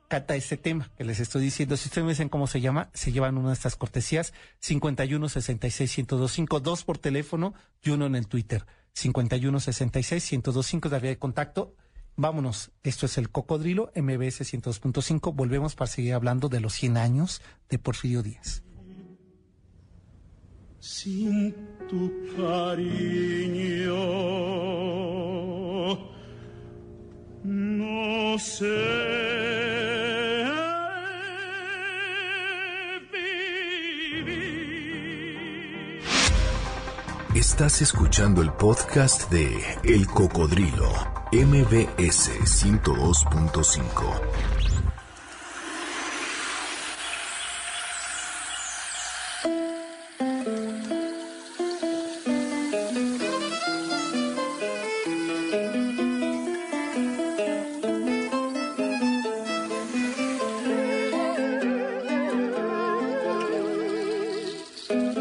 [0.09, 1.77] Canta este tema que les estoy diciendo.
[1.77, 4.33] Si ustedes me dicen cómo se llama, se llevan una de estas cortesías.
[4.59, 8.67] 51 66 1025, dos por teléfono y uno en el Twitter.
[8.95, 11.77] 51 66 1025 de vía de contacto.
[12.17, 15.33] Vámonos, esto es el Cocodrilo, MBS 102.5.
[15.33, 18.65] Volvemos para seguir hablando de los 100 años de Porfirio Díaz.
[37.35, 39.51] Estás escuchando el podcast de
[39.85, 40.91] El Cocodrilo,
[41.31, 44.60] MBS 102.5.
[64.91, 65.20] Ya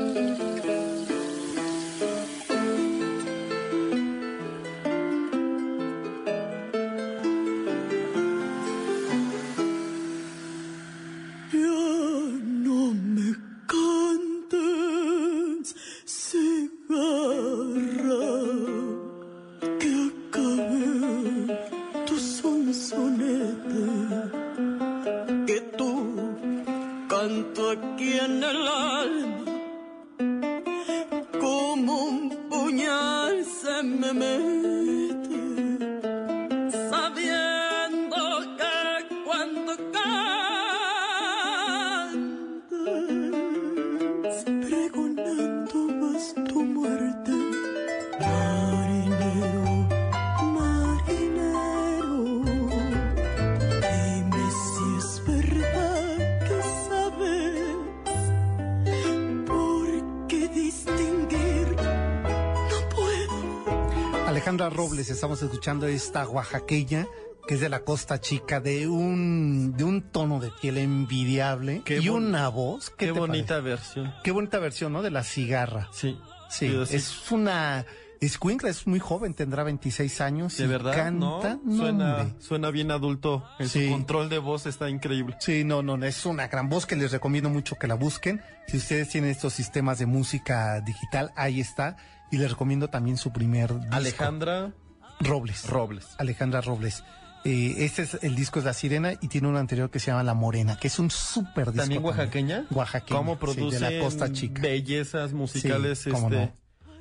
[64.69, 67.07] Robles, estamos escuchando esta oaxaqueña
[67.47, 71.97] que es de la Costa Chica, de un, de un tono de piel envidiable Qué
[71.97, 72.91] y una voz.
[72.91, 73.61] Qué, ¿qué te bonita parece?
[73.69, 74.13] versión.
[74.23, 75.01] Qué bonita versión, ¿no?
[75.01, 75.89] De la cigarra.
[75.91, 76.19] Sí.
[76.49, 77.85] Sí, es una
[78.21, 80.57] escuincla, es muy joven, tendrá 26 años.
[80.57, 81.77] de y verdad, canta, ¿no?
[81.77, 83.43] Suena, suena bien adulto.
[83.59, 83.85] En Sí.
[83.87, 85.35] su control de voz está increíble.
[85.39, 88.41] Sí, no, no, es una gran voz que les recomiendo mucho que la busquen.
[88.67, 91.97] Si ustedes tienen estos sistemas de música digital, ahí está.
[92.31, 93.95] Y les recomiendo también su primer disco.
[93.95, 94.71] Alejandra
[95.19, 95.67] Robles.
[95.67, 96.07] Robles.
[96.17, 97.03] Alejandra Robles.
[97.45, 100.23] Eh, este es el disco de La Sirena y tiene un anterior que se llama
[100.23, 101.81] La Morena, que es un súper disco.
[101.81, 102.65] ¿También oaxaqueña?
[102.69, 103.17] Oaxaqueña.
[103.17, 104.61] ¿Cómo sí, produce de la Costa Chica.
[104.61, 106.58] bellezas musicales Sí, cómo este, no.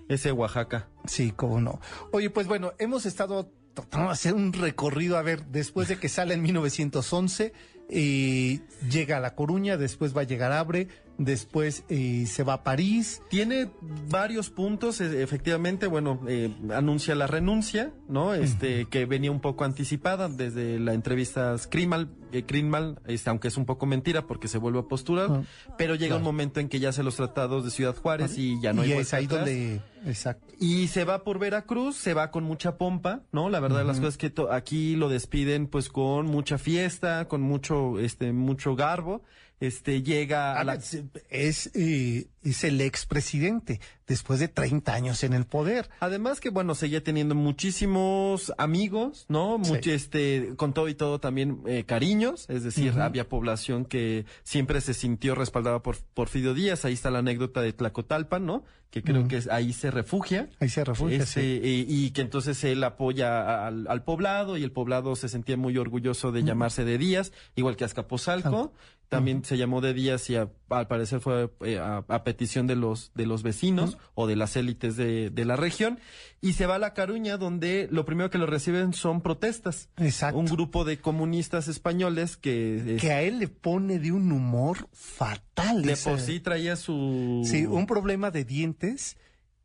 [0.09, 0.88] Ese Oaxaca?
[1.07, 1.81] Sí, cómo no.
[2.12, 3.51] Oye, pues bueno, hemos estado
[3.90, 7.53] vamos a hacer un recorrido, a ver, después de que sale en 1911,
[7.88, 12.62] eh, llega a La Coruña, después va a llegar Abre, después eh, se va a
[12.62, 13.22] París.
[13.29, 13.70] Tiene
[14.09, 18.35] varios puntos, e- efectivamente, bueno, eh, anuncia la renuncia, ¿no?
[18.35, 23.57] Este, que venía un poco anticipada desde la entrevista Krimal, eh, Krimal, este, aunque es
[23.57, 25.42] un poco mentira porque se vuelve a posturar, Ah,
[25.77, 26.33] pero llega un claro.
[26.33, 28.92] momento en que ya hace los tratados de Ciudad Juárez y ya no hay y
[28.92, 29.40] es vuelta ahí atrás.
[29.40, 30.46] donde, exacto.
[30.61, 33.48] Y se va por Veracruz, se va con mucha pompa, ¿no?
[33.48, 37.78] La verdad las cosas es que aquí lo despiden pues con mucha fiesta, con mucho,
[37.99, 39.23] este, mucho garbo.
[39.61, 40.75] Este, llega a Ah, la...
[40.75, 45.90] es, es, eh, es el expresidente, después de 30 años en el poder.
[46.01, 49.59] Además que, bueno, seguía teniendo muchísimos amigos, ¿no?
[49.62, 49.73] Sí.
[49.73, 54.81] Mucho, este, con todo y todo también eh, cariños, es decir, había población que siempre
[54.81, 56.85] se sintió respaldada por Porfirio Díaz.
[56.85, 58.64] Ahí está la anécdota de Tlacotalpan, ¿no?
[58.90, 60.49] Que creo que es- ahí se refugia.
[60.61, 61.61] Ahí se refugia, Este, sí.
[61.62, 66.33] eh, y que entonces él apoya al poblado y el poblado se sentía muy orgulloso
[66.33, 68.73] de llamarse de Díaz, igual que Azcapotzalco.
[69.09, 72.77] También se llamó de Díaz y a- al parecer fue eh, a, a petición de
[72.77, 75.99] los, de los vecinos o de las élites de, de la región.
[76.42, 79.88] Y se va a La Caruña, donde lo primero que lo reciben son protestas.
[79.97, 80.38] Exacto.
[80.38, 85.83] Un grupo de comunistas españoles que, que a él le pone de un humor fatal.
[85.83, 87.42] de por sí traía su...
[87.44, 89.16] Sí, un problema de dientes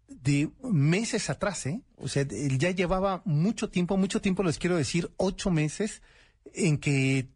[0.07, 1.81] de meses atrás, ¿eh?
[1.97, 6.01] O sea, él ya llevaba mucho tiempo, mucho tiempo, les quiero decir, ocho meses,
[6.53, 7.27] en que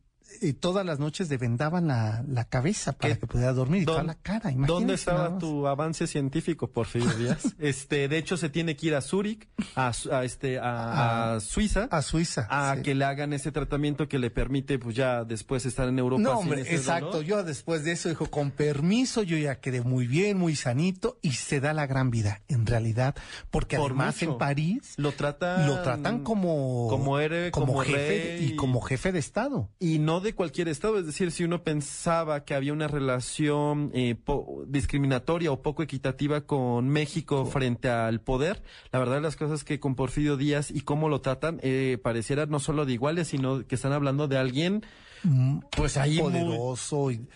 [0.42, 3.20] eh, todas las noches le vendaban la, la cabeza para ¿Qué?
[3.22, 4.52] que pudiera dormir y toda ¿Dónde- la cara.
[4.56, 7.56] ¿Dónde estaba tu avance científico, Porfirio Díaz?
[7.60, 11.88] este, de hecho, se tiene que ir a Zúrich, a, a este, a, a Suiza,
[11.92, 12.48] A Suiza.
[12.50, 12.82] a sí.
[12.84, 16.22] que le hagan ese tratamiento que le permite, pues ya después estar en Europa.
[16.22, 17.08] No, hombre, exacto.
[17.08, 17.24] dolor.
[17.26, 21.32] Yo después de eso dijo, con permiso, yo ya quedé muy bien, muy sanito y
[21.34, 23.16] se da la gran vida, en realidad,
[23.50, 24.32] porque Por además mucho.
[24.34, 28.46] en París Lo tratan, lo tratan como como héroe, como jefe rey.
[28.52, 29.70] y como jefe de estado.
[29.80, 31.00] y no de cualquier estado.
[31.00, 36.42] Es decir, si uno pensaba que había una relación eh, po- discriminatoria o poco equitativa
[36.42, 40.82] con México frente al poder, la verdad de las cosas que con Porfirio Díaz y
[40.82, 44.84] cómo lo tratan, eh, pareciera no solo de iguales, sino que están hablando de alguien,
[45.72, 47.28] pues ahí poderoso y,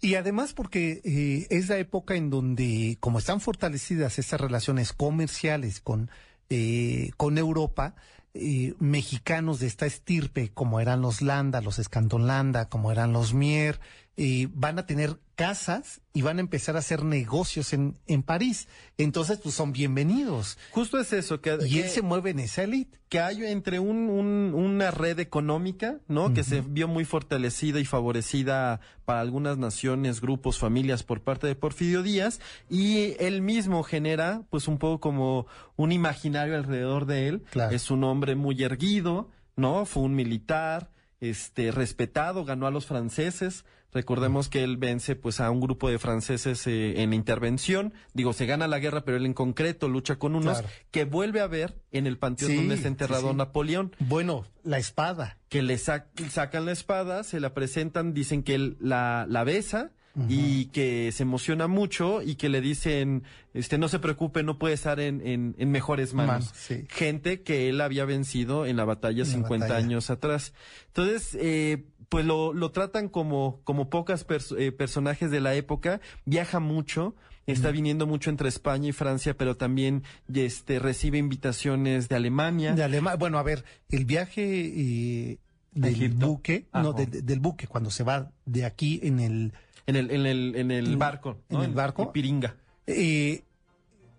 [0.00, 5.80] y además porque eh, es la época en donde como están fortalecidas estas relaciones comerciales
[5.80, 6.10] con
[6.48, 7.94] eh, con Europa
[8.34, 13.80] eh, mexicanos de esta estirpe como eran los Landa, los Escandolanda, como eran los Mier
[14.22, 18.68] eh, van a tener casas y van a empezar a hacer negocios en, en París.
[18.98, 20.58] Entonces, pues son bienvenidos.
[20.72, 22.98] Justo es eso, que, Y que- él se mueve en esa elite.
[23.08, 26.34] que hay entre un, un- una red económica, ¿no?
[26.34, 31.54] Que se vio muy fortalecida y favorecida para algunas naciones, grupos, familias por parte de
[31.54, 37.42] Porfirio Díaz y él mismo genera pues un poco como un imaginario alrededor de él.
[37.50, 37.74] Claro.
[37.74, 39.86] Es un hombre muy erguido, ¿no?
[39.86, 43.64] Fue un militar, este, respetado, ganó a los franceses.
[43.92, 47.92] Recordemos que él vence pues a un grupo de franceses eh, en intervención.
[48.14, 50.68] Digo, se gana la guerra, pero él en concreto lucha con unos Claro.
[50.90, 53.36] que vuelve a ver en el panteón Sí, donde está enterrado sí, sí.
[53.36, 53.96] Napoleón.
[53.98, 55.38] Bueno, la espada.
[55.48, 59.90] Que le sac- sacan la espada, se la presentan, dicen que él la, la besa
[60.28, 63.22] y que se emociona mucho y que le dicen,
[63.54, 66.50] este, no se preocupe, no puede estar en, en, en mejores manos.
[66.52, 66.84] Sí.
[66.90, 69.84] Gente que él había vencido en la batalla En la 50 batalla.
[69.86, 70.52] años atrás.
[70.88, 76.00] Entonces, eh, pues lo, lo tratan como, como pocas pers- eh, personajes de la época,
[76.26, 77.14] viaja mucho,
[77.46, 82.74] está viniendo mucho entre España y Francia, pero también este, recibe invitaciones de Alemania.
[82.74, 85.38] De Alema- Bueno, a ver, el viaje eh,
[85.72, 86.26] del Egipto.
[86.28, 86.82] buque, Ajá.
[86.82, 89.52] no, del- del buque, cuando se va de aquí en el,
[89.86, 91.38] En el, en el, en el En- barco.
[91.48, 91.64] en ¿no?
[91.64, 92.12] el barco.
[92.12, 92.56] Piringa.
[92.86, 93.42] eh,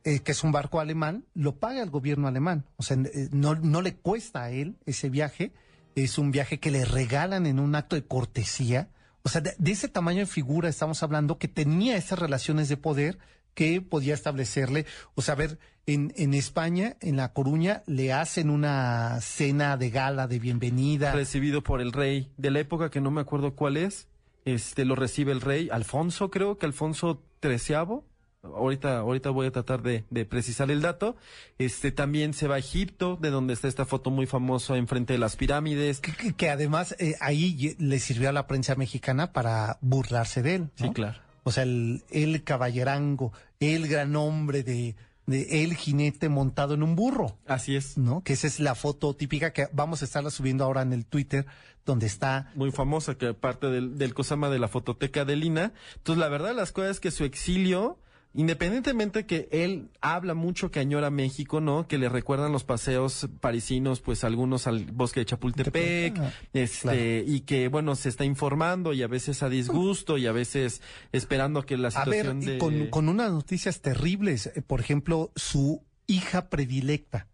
[0.03, 2.65] eh, que es un barco alemán, lo paga el gobierno alemán.
[2.77, 2.97] O sea,
[3.31, 5.51] no, no le cuesta a él ese viaje.
[5.95, 8.89] Es un viaje que le regalan en un acto de cortesía.
[9.23, 13.19] O sea, de, ese tamaño de figura estamos hablando que tenía esas relaciones de poder
[13.53, 14.85] que podía establecerle.
[15.15, 19.89] O sea, a ver, en, en España, en La Coruña, le hacen una cena de
[19.89, 21.11] gala, de bienvenida.
[21.11, 24.07] Recibido por el rey de la época que no me acuerdo cuál es.
[24.45, 28.01] Este lo recibe el rey Alfonso, creo que Alfonso XIII.
[28.43, 31.15] Ahorita, ahorita voy a tratar de, de precisar el dato.
[31.59, 35.19] Este también se va a Egipto, de donde está esta foto muy famosa enfrente de
[35.19, 35.99] las pirámides.
[35.99, 40.55] que, que- que además eh, ahí le sirvió a la prensa mexicana para burlarse de
[40.55, 40.61] él.
[40.79, 40.87] ¿no?
[40.87, 41.19] Sí, claro.
[41.43, 44.95] O sea, el, el caballerango, el gran hombre de,
[45.27, 47.95] de el jinete montado en un burro, Así es.
[47.97, 48.23] ¿no?
[48.23, 51.45] Que esa es la foto típica que vamos a estarla subiendo ahora en el Twitter,
[51.85, 55.73] donde está muy famosa, que parte del, del Cosama de la fototeca de Lina.
[55.97, 57.99] Entonces, la verdad, las cosas es que su exilio
[58.33, 61.87] independientemente que él habla mucho que añora México, ¿no?
[61.87, 67.41] Que le recuerdan los paseos parisinos, pues algunos al bosque de Chapultepec, Ah, este, y
[67.41, 70.81] que, bueno, se está informando y a veces a disgusto y a veces
[71.11, 72.57] esperando que la A ver, situación de...
[72.57, 74.47] con, con unas noticias terribles.
[74.55, 77.27] Eh, Por ejemplo, su hija predilecta,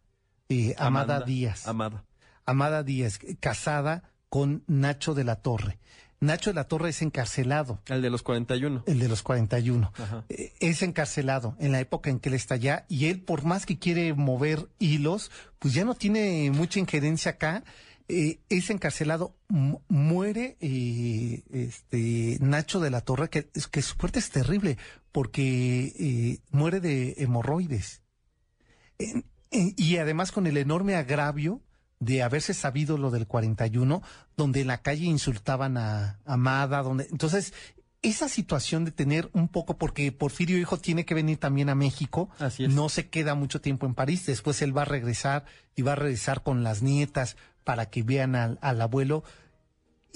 [0.50, 1.68] eh, Amada Díaz.
[1.68, 2.06] Amada.
[2.46, 5.80] Amada Díaz, casada con Nacho de la Torre.
[6.20, 8.84] Nacho de la Torre es encarcelado, El de los 41.
[8.88, 9.92] el de los 41.
[9.98, 10.24] Ajá.
[10.30, 13.66] Eh, Es encarcelado en la época en que él está allá y él, por más
[13.66, 17.64] que quiere mover hilos, pues ya no tiene mucha injerencia acá.
[18.10, 24.20] Eh, es encarcelado, mu- muere eh, este Nacho de la Torre, que, que su muerte
[24.20, 24.78] es terrible,
[25.12, 28.02] porque eh, muere de hemorroides.
[29.52, 31.62] Y además con el enorme agravio
[32.00, 34.02] de haberse sabido lo del 41,
[34.36, 37.54] donde en la calle insultaban a Amada, donde entonces
[38.04, 42.30] esa situación de tener un poco, porque Porfirio Hijo tiene que venir también a México,
[42.40, 42.74] Así es.
[42.74, 45.46] no se queda mucho tiempo en París, después él va a regresar
[45.76, 49.24] y va a regresar con las nietas para que vean al, al abuelo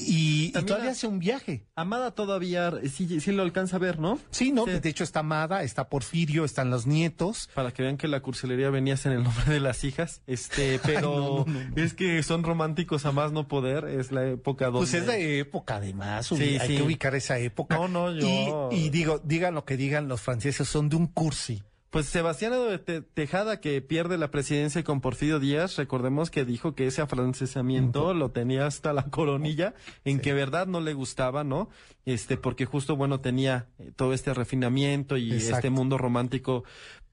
[0.08, 1.66] y, y todavía la- hace un viaje.
[1.76, 4.20] Amada todavía eh, sí, sí lo alcanza a ver, ¿no?
[4.32, 4.72] Sí, no, Sí.
[4.80, 7.50] de hecho está Amada, está Porfirio, están los nietos.
[7.54, 10.22] Para que vean que la cursilería venía en el nombre de las hijas.
[10.28, 11.82] Este, pero no, no, no.
[11.84, 13.86] es que son románticos a más no poder.
[13.86, 14.80] Es la época donde.
[14.80, 16.28] Pues es de época, además.
[16.28, 17.76] Sí, hay que ubicar esa época.
[17.78, 21.08] No, no, yo- Y, y digo, digan lo que digan, los franceses son de un
[21.08, 21.64] cursi.
[21.92, 26.74] Pues Sebastián de Te- Tejada, que pierde la presidencia con Porfirio Díaz, recordemos que dijo
[26.74, 29.74] que ese afrancesamiento lo tenía hasta la coronilla,
[30.06, 31.70] en que verdad no le gustaba, ¿no?
[32.06, 35.56] Este, porque justo, bueno, tenía eh, todo este refinamiento y Exacto.
[35.58, 36.64] este mundo romántico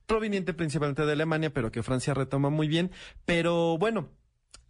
[0.06, 2.92] proveniente principalmente de Alemania, pero que Francia retoma muy bien.
[3.24, 4.10] Pero bueno,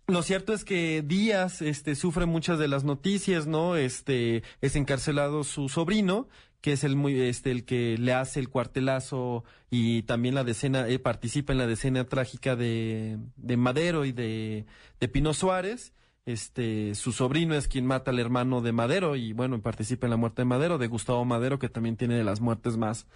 [0.06, 3.76] lo cierto es que Díaz este, sufre muchas de las noticias, ¿no?
[3.76, 6.28] Este, es encarcelado su sobrino,
[6.60, 10.88] que es el muy, este, el que le hace el cuartelazo y también la decena,
[10.88, 14.66] eh, participa en la decena trágica de, de Madero y de,
[15.00, 15.92] de Pino Suárez.
[16.26, 20.16] Este, su sobrino es quien mata al hermano de Madero y bueno, participa en la
[20.18, 23.06] muerte de Madero, de Gustavo Madero, que también tiene de las muertes más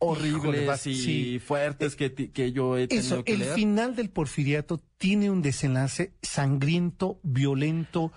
[0.00, 1.38] horribles Híjole, va- y sí.
[1.44, 3.54] fuertes que, que yo he tenido Eso, que el leer.
[3.54, 8.12] final del porfiriato tiene un desenlace sangriento, violento,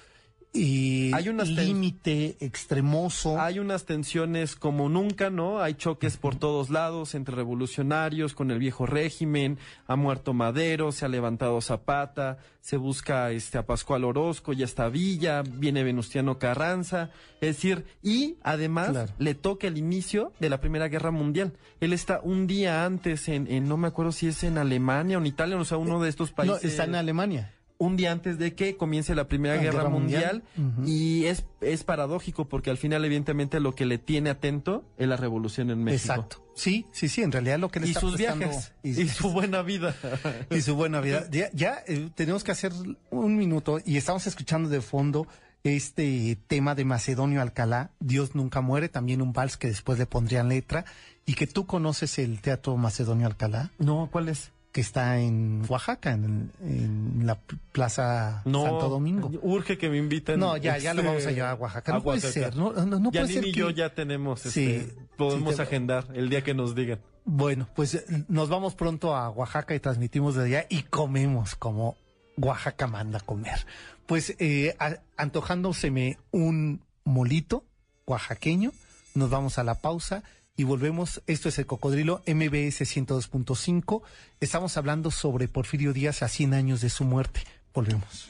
[0.53, 3.39] y Hay ten- límite, extremoso.
[3.39, 5.61] Hay unas tensiones como nunca, ¿no?
[5.61, 11.05] Hay choques por todos lados entre revolucionarios con el viejo régimen, ha muerto Madero, se
[11.05, 17.11] ha levantado Zapata, se busca este a Pascual Orozco, ya está Villa, viene Venustiano Carranza,
[17.39, 19.13] es decir, y además Claro.
[19.19, 21.53] le toca el inicio de la Primera Guerra Mundial.
[21.79, 25.21] Él está un día antes en, en no me acuerdo si es en Alemania o
[25.21, 27.53] en Italia, o sea, uno de estos no, países está en Alemania.
[27.81, 30.43] Un día antes de que comience la Primera La Guerra, Guerra Mundial,
[30.85, 35.17] y es, es paradójico porque al final evidentemente lo que le tiene atento es la
[35.17, 36.13] revolución en México.
[36.13, 36.45] Exacto.
[36.53, 39.07] Sí, sí, sí, en realidad lo que le Y está sus prestando- viajes, y- y
[39.07, 39.95] su buena vida.
[40.51, 41.25] y su buena vida.
[41.31, 42.71] Ya, ya, eh, tenemos que hacer
[43.09, 45.27] un minuto y estamos escuchando de fondo
[45.63, 50.49] este tema de Macedonio Alcalá, Dios nunca muere, también un vals que después le pondrían
[50.49, 50.85] letra,
[51.25, 54.51] y que tú conoces el Teatro Macedonio Alcalá, no, ¿cuál es?
[54.71, 59.29] Que está en Oaxaca, en, en la pl- Plaza No, Santo Domingo.
[59.41, 60.39] Urge que me inviten.
[60.39, 61.91] No, ya, ya lo este, vamos a llevar a Oaxaca.
[61.91, 64.95] No a puede ser, no, no, no puede ser y yo ya tenemos, Sí, este,
[65.17, 66.99] podemos sí, te- agendar el día que nos digan.
[67.25, 71.97] Bueno, pues eh, nos vamos pronto a Oaxaca y transmitimos de allá y comemos como
[72.37, 73.65] Oaxaca manda a comer.
[74.05, 77.65] Pues eh, a- antojándoseme un molito
[78.05, 78.71] oaxaqueño,
[79.15, 80.23] nos vamos a la pausa
[80.61, 81.23] y volvemos.
[81.25, 84.03] Esto es el Cocodrilo MBS 102.5.
[84.39, 87.41] Estamos hablando sobre Porfirio Díaz a 100 años de su muerte.
[87.73, 88.29] Volvemos.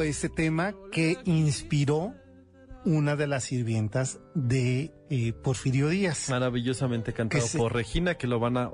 [0.00, 2.14] ese tema que inspiró
[2.86, 6.30] una de las sirvientas de eh, Porfirio Díaz.
[6.30, 8.70] Maravillosamente cantado se- por Regina, que lo van a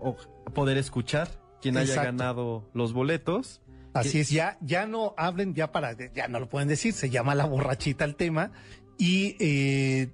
[0.54, 1.28] poder escuchar.
[1.60, 3.60] Quien haya ganado los boletos.
[3.92, 7.34] Así es, ya, ya no hablen, ya para, ya no lo pueden decir, se llama
[7.34, 8.52] la borrachita el tema.
[8.96, 10.10] Y eh,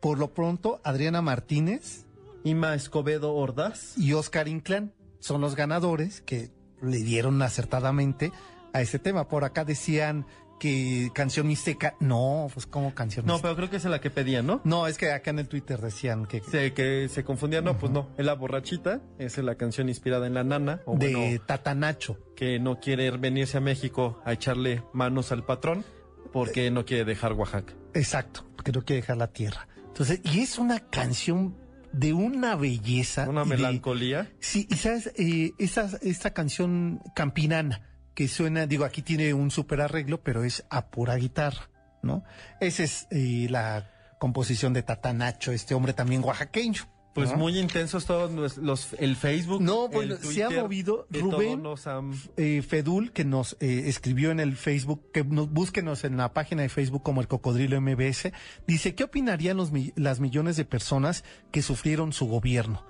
[0.00, 2.04] por lo pronto, Adriana Martínez
[2.44, 3.96] Ima Escobedo Ordaz.
[3.96, 6.50] y Oscar Inclán son los ganadores que
[6.82, 8.32] le dieron acertadamente
[8.74, 9.28] a ese tema.
[9.28, 10.26] Por acá decían
[10.62, 13.48] que canción mixteca, no, pues como canción No, mixteca.
[13.48, 14.60] pero creo que es la que pedían, ¿no?
[14.62, 17.90] No, es que acá en el Twitter decían que Se, que se confundían, no, pues
[17.90, 18.10] no.
[18.16, 20.80] Es la borrachita, es la canción inspirada en la nana.
[20.86, 22.16] O de bueno, Tatanacho.
[22.36, 25.84] que no quiere venirse a México a echarle manos al patrón
[26.32, 27.72] porque no quiere dejar Oaxaca.
[27.94, 29.66] Exacto, porque no quiere dejar la tierra.
[29.88, 31.56] Entonces, y es una canción
[31.92, 33.28] de una belleza.
[33.28, 34.30] Una de- melancolía.
[34.38, 37.82] Sí, y sabes, eh, esa, esta canción campinana
[38.14, 41.70] que suena, digo, aquí tiene un super arreglo, pero es a pura guitarra,
[42.02, 42.24] ¿no?
[42.60, 46.82] Esa es eh, la composición de Tatanacho, este hombre también oaxaqueño.
[47.14, 47.36] Pues ¿no?
[47.36, 49.60] muy intensos todos los, los- el Facebook.
[49.60, 51.62] No, el bueno, se ha movido Rubén.
[51.62, 56.16] nos han- eh, Fedul, que nos eh, escribió en el Facebook, que nos búsquenos en
[56.16, 58.32] la página de Facebook como el Cocodrilo MBS,
[58.66, 62.82] dice, ¿qué opinarían los, las millones de personas que sufrieron su gobierno?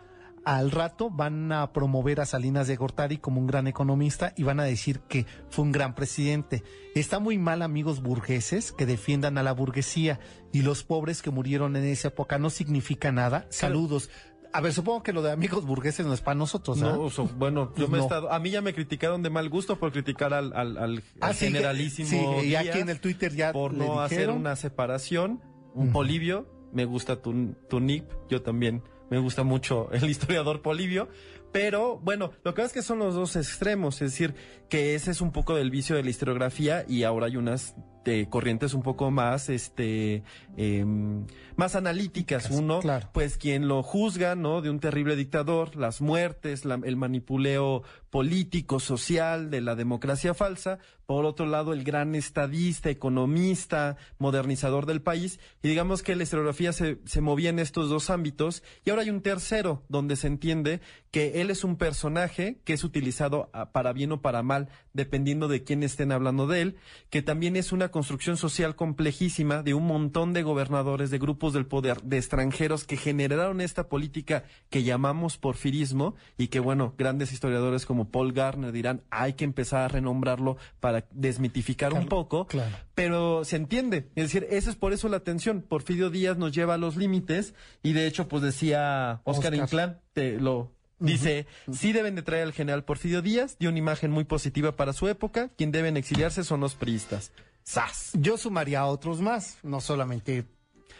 [0.45, 4.59] Al rato van a promover a Salinas de Gortari como un gran economista y van
[4.59, 6.64] a decir que fue un gran presidente.
[6.97, 10.18] Está muy mal, amigos burgueses, que defiendan a la burguesía
[10.53, 13.47] y los pobres que murieron en esa época no significa nada.
[13.51, 14.11] Saludos.
[14.55, 16.93] A ver, supongo que lo de amigos burgueses no es para nosotros, ¿ah?
[16.97, 19.49] No, so- bueno, yo Pues me he estado, a mí ya me criticaron de mal
[19.49, 22.09] gusto por criticar al, al, al- Ah, al sí, que- generalísimo
[22.40, 25.40] sí, y aquí en el Twitter ya por no hacer una separación,
[25.74, 25.90] un.
[25.93, 28.82] Polibio, me gusta tu, tu nick, yo también
[29.13, 31.07] me gusta mucho el historiador Polibio,
[31.53, 34.35] pero bueno, lo que pasa es que son los dos extremos, es decir,
[34.71, 38.28] que ese es un poco del vicio de la historiografía y ahora hay unas de
[38.28, 40.22] corrientes un poco más, este,
[40.57, 41.24] em,
[41.57, 42.50] más analíticas.
[42.50, 43.09] Uno, claro.
[43.12, 44.61] pues quien lo juzga, ¿no?
[44.62, 50.78] De un terrible dictador, las muertes, la- el manipuleo político, social de la democracia falsa.
[51.07, 55.40] Por otro lado, el gran estadista, economista, modernizador del país.
[55.62, 58.62] Y digamos que la historiografía se, se movía en estos dos ámbitos.
[58.84, 60.80] Y ahora hay un tercero, donde se entiende
[61.11, 65.48] que él es un personaje que es utilizado a- para bien o para mal, dependiendo
[65.48, 66.76] de quién estén hablando de él,
[67.11, 71.66] que también es una construcción social complejísima de un montón de gobernadores, de grupos del
[71.66, 77.86] poder, de extranjeros que generaron esta política que llamamos porfirismo y que, bueno, grandes historiadores
[77.86, 82.74] como Paul Garner dirán, hay que empezar a renombrarlo para desmitificar un poco, claro.
[82.97, 84.09] pero se entiende.
[84.16, 85.62] Es decir, eso es por eso la tensión.
[85.62, 89.55] Porfirio Díaz nos lleva a los límites y de hecho, pues decía Oscar, Oscar.
[89.55, 94.11] Inclán, te lo dice, sí deben de traer al general Porfirio Díaz, dio una imagen
[94.11, 97.32] muy positiva para su época, quien deben exiliarse son los priistas.
[97.65, 98.11] ¡Sas!
[98.15, 100.45] Yo sumaría a otros más, no solamente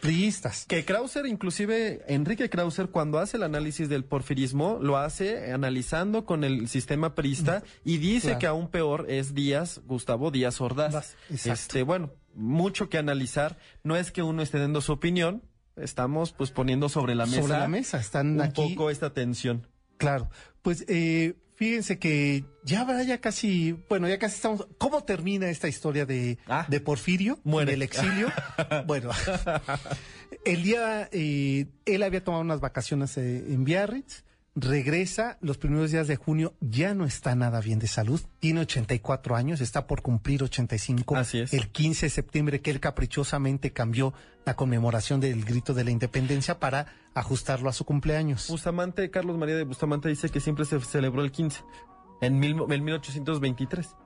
[0.01, 0.65] priistas.
[0.67, 6.43] Que Krauser, inclusive Enrique Krauser, cuando hace el análisis del porfirismo, lo hace analizando con
[6.45, 8.39] el sistema priista y dice Claro.
[8.41, 11.15] que aún peor es Díaz, Gustavo Díaz Ordaz.
[11.31, 11.53] Exacto.
[11.53, 13.59] Este, bueno, mucho que analizar.
[13.85, 15.43] No es que uno esté dando su opinión,
[15.77, 18.75] estamos pues poniendo sobre la mesa, Sobre la mesa están un aquí.
[18.75, 19.69] poco esta tensión.
[19.99, 20.29] Claro.
[20.63, 24.67] Pues eh, fíjense que ya habrá ya casi, bueno, ya casi estamos.
[24.79, 26.67] ¿Cómo termina esta historia de, Ah.
[26.69, 27.39] de Porfirio?
[27.45, 27.71] Muere.
[27.71, 28.33] En el exilio.
[28.89, 29.11] bueno,
[30.45, 34.25] el día, eh, él había tomado unas vacaciones eh, en Biarritz.
[34.55, 39.35] Regresa los primeros días de junio, ya no está nada bien de salud, tiene 84
[39.35, 41.17] años, está por cumplir 85.
[41.17, 41.55] Así es.
[41.55, 44.13] El 15 de septiembre que él caprichosamente cambió
[44.45, 48.49] la conmemoración del grito de la independencia para ajustarlo a su cumpleaños.
[48.49, 51.63] Bustamante, Carlos María de Bustamante dice que siempre se celebró el 15,
[52.21, 53.97] en, mil, en 1823.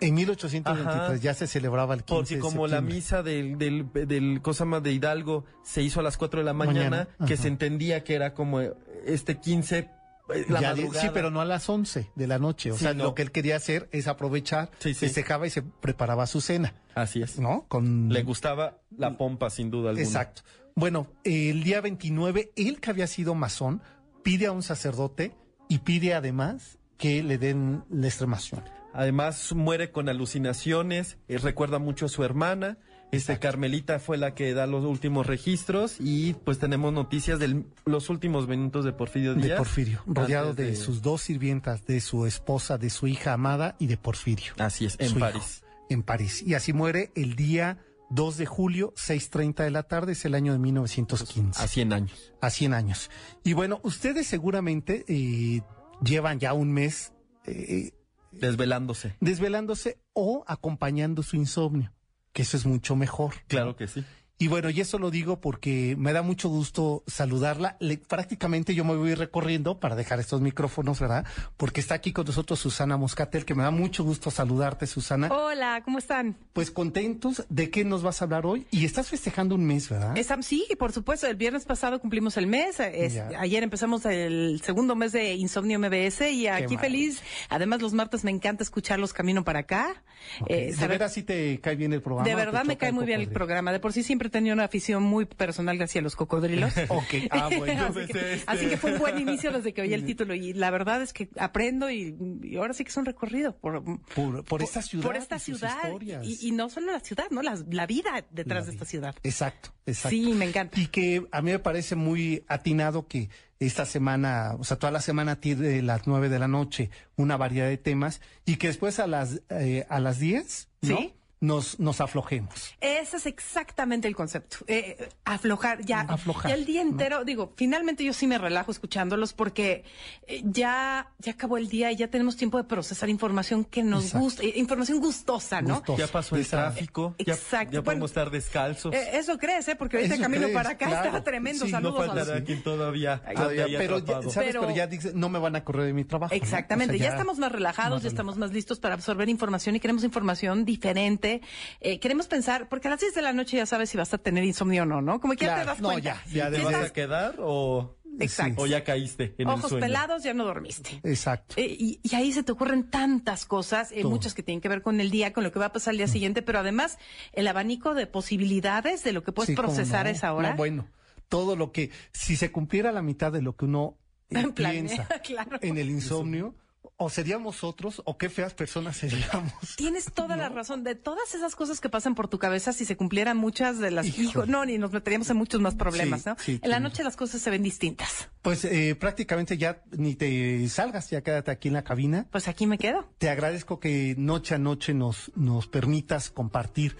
[0.00, 1.16] En 1823 Ajá.
[1.16, 4.82] ya se celebraba el 15 Porque de como la misa del, del, del cosa más
[4.82, 8.14] de Hidalgo se hizo a las 4 de la mañana, Mañana, que se entendía que
[8.14, 8.74] era como eh,
[9.06, 12.72] este 15, eh, la Ya sí, pero no a las 11 de la noche.
[12.72, 13.04] O Sí, sea, no.
[13.04, 15.00] lo que él quería hacer es aprovechar, Sí, sí.
[15.06, 17.38] festejaba y se preparaba su cena, Así es.
[17.38, 17.64] ¿no?
[17.68, 18.08] Con...
[18.12, 20.04] Le gustaba la pompa, sin duda alguna.
[20.06, 20.42] Exacto.
[20.74, 23.80] Bueno, el día 29, él que había sido masón,
[24.24, 25.32] pide a un sacerdote
[25.68, 28.62] y pide además que le den la extremación.
[28.94, 32.78] Además, muere con alucinaciones, eh, recuerda mucho a su hermana.
[33.10, 38.10] Este Carmelita fue la que da los últimos registros y pues tenemos noticias de los
[38.10, 39.50] últimos minutos de Porfirio Díaz.
[39.50, 40.74] De Porfirio, rodeado de...
[40.74, 44.54] sus dos sirvientas, de su esposa, de su hija amada y de Porfirio.
[44.58, 45.62] Así es, en hijo, París.
[45.90, 46.42] en París.
[46.44, 47.78] Y así muere el día
[48.10, 52.32] 2 de julio, 6.30 de la tarde, es el año de 1915, A 100 años.
[52.40, 53.10] a 100 años.
[53.44, 55.62] Y bueno, ustedes seguramente eh,
[56.02, 57.12] llevan ya un mes
[57.46, 57.92] eh,
[58.40, 59.16] Desvelándose.
[59.20, 61.92] desvelándose o acompañando su insomnio,
[62.32, 63.34] que eso es mucho mejor.
[63.46, 64.04] Claro que sí.
[64.36, 67.76] Y bueno, y eso lo digo porque me da mucho gusto saludarla.
[67.78, 71.24] Le- prácticamente yo me voy recorriendo para dejar estos micrófonos, ¿verdad?
[71.56, 75.28] Porque está aquí con nosotros Susana Moscatel, que me da mucho gusto saludarte, Susana.
[75.32, 76.36] Hola, ¿cómo están?
[76.52, 78.66] Pues contentos de qué nos vas a hablar hoy.
[78.72, 80.18] Y estás festejando un mes, ¿verdad?
[80.18, 81.28] Están- sí, por supuesto.
[81.28, 82.80] El viernes pasado cumplimos el mes.
[82.80, 87.22] es- ayer empezamos el segundo mes de Insomnio MBS y aquí feliz.
[87.50, 90.02] Además, los martes me encanta escucharlos camino para acá.
[90.48, 92.26] Eh, de veras sí te cae bien el programa.
[92.28, 93.70] de ¿O te verdad me cae muy bien el programa.
[93.72, 96.72] De por sí siempre tenido una afición muy personal hacia los cocodrilos.
[96.88, 97.86] Ok, ah, bueno.
[97.88, 100.70] así, que, así que fue un buen inicio desde que oí el título y la
[100.70, 103.82] verdad es que aprendo y, y ahora sí que es un recorrido por,
[104.14, 105.06] Por, por esta ciudad.
[105.06, 105.78] por esta y ciudad
[106.22, 109.14] y, y no solo la ciudad, no la, la vida detrás La de esta ciudad.
[109.22, 110.10] Exacto, exacto.
[110.10, 110.78] Sí, me encanta.
[110.78, 115.00] Y que a mí me parece muy atinado que esta semana, o sea, toda la
[115.00, 119.06] semana tiene las nueve de la noche una variedad de temas y que después a
[119.06, 120.96] las eh, a las diez, ¿no?
[120.98, 121.14] Sí.
[121.40, 122.74] Nos, nos aflojemos.
[122.80, 124.58] Ese es exactamente el concepto.
[124.66, 126.90] Eh, aflojar, ya, Aflojar, ya el día ¿no?
[126.92, 129.84] entero, digo, finalmente yo sí me relajo escuchándolos porque
[130.26, 134.04] eh, ya, ya acabó el día y ya tenemos tiempo de procesar información que nos
[134.04, 134.24] Exacto.
[134.24, 135.74] gusta, eh, información gustosa, ¿no?
[135.80, 135.98] Gustosa.
[135.98, 137.14] Ya pasó el tráfico.
[137.18, 137.72] Ya, Exacto.
[137.74, 138.94] ya Bueno, podemos estar descalzos.
[138.94, 139.76] Eh, eso crees, ¿eh?
[139.76, 141.06] Porque ahorita camino crees, para acá claro.
[141.08, 141.66] está tremendo.
[141.66, 144.22] Sí, no no Saludos a los- quien todavía Todavía, pero ya.
[144.22, 144.34] ¿sabes?
[144.34, 146.34] Pero- Pero, ya dice, no me van a correr de mi trabajo.
[146.34, 146.40] ¿no?
[146.42, 149.80] Exactamente, O sea, ya, estamos más relajados, ya estamos más listos para absorber información y
[149.80, 151.33] queremos información diferente.
[151.80, 154.18] Eh, queremos pensar, porque a las 10 de la noche ya sabes si vas a
[154.18, 155.20] tener insomnio o no, ¿no?
[155.20, 156.22] Como que ya te das no, cuenta.
[156.26, 158.62] ya, ya ¿Te vas a quedar o, Exacto.
[158.62, 159.86] o ya caíste en el Ojos sueño?
[159.86, 161.00] pelados, ya no dormiste.
[161.02, 161.54] Exacto.
[161.58, 164.82] Eh, y, y ahí se te ocurren tantas cosas, eh, muchas que tienen que ver
[164.82, 166.98] con el día, con lo que va a pasar el día siguiente, pero además
[167.32, 170.08] el abanico de posibilidades de lo que puedes Sí, procesar no.
[170.08, 170.50] a esa hora.
[170.50, 170.86] No, bueno,
[171.28, 173.96] todo lo que, si se cumpliera la mitad de lo que uno
[174.30, 175.58] eh, Planea, piensa claro.
[175.60, 176.54] en el insomnio,
[176.96, 179.52] o seríamos otros, o qué feas personas seríamos.
[179.76, 180.84] Tienes toda la razón.
[180.84, 184.06] De todas esas cosas que pasan por tu cabeza, si se cumplieran muchas de las...
[184.18, 186.36] Hijo, no, ni nos meteríamos en muchos más problemas, Sí, ¿no?
[186.38, 188.28] sí, en la noche las cosas se ven distintas.
[188.42, 192.28] Pues eh, prácticamente ya ni te salgas, ya quédate aquí en la cabina.
[192.30, 193.08] Pues aquí me quedo.
[193.18, 196.96] Te agradezco que noche a noche nos, nos permitas compartir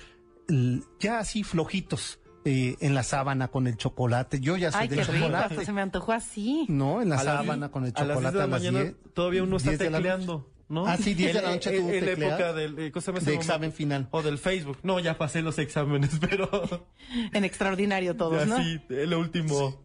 [1.00, 4.40] ya así flojitos eh, en la sábana con el chocolate.
[4.40, 5.54] Yo ya soy Ay, del qué rico, chocolate.
[5.54, 6.66] hasta se me antojó así.
[6.68, 8.80] No, en la A sábana die- con el a las chocolate 10 de la mañana
[8.82, 8.94] 10.
[9.14, 10.08] todavía uno está 10 de la noche.
[10.10, 10.86] tecleando, ¿no?
[10.86, 13.06] Ah, sí, 10 de la En- noche tú en la época del, eh, ¿cómo se
[13.06, 13.40] llama De momento?
[13.42, 14.08] examen final.
[14.10, 14.78] O del Facebook.
[14.82, 16.86] No, ya pasé los exámenes, pero
[17.32, 18.56] En extraordinario todos, ¿no?
[18.56, 19.82] así, el último.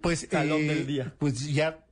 [0.00, 1.14] Pues, Salón eh, del día.
[1.18, 1.84] Pues ya,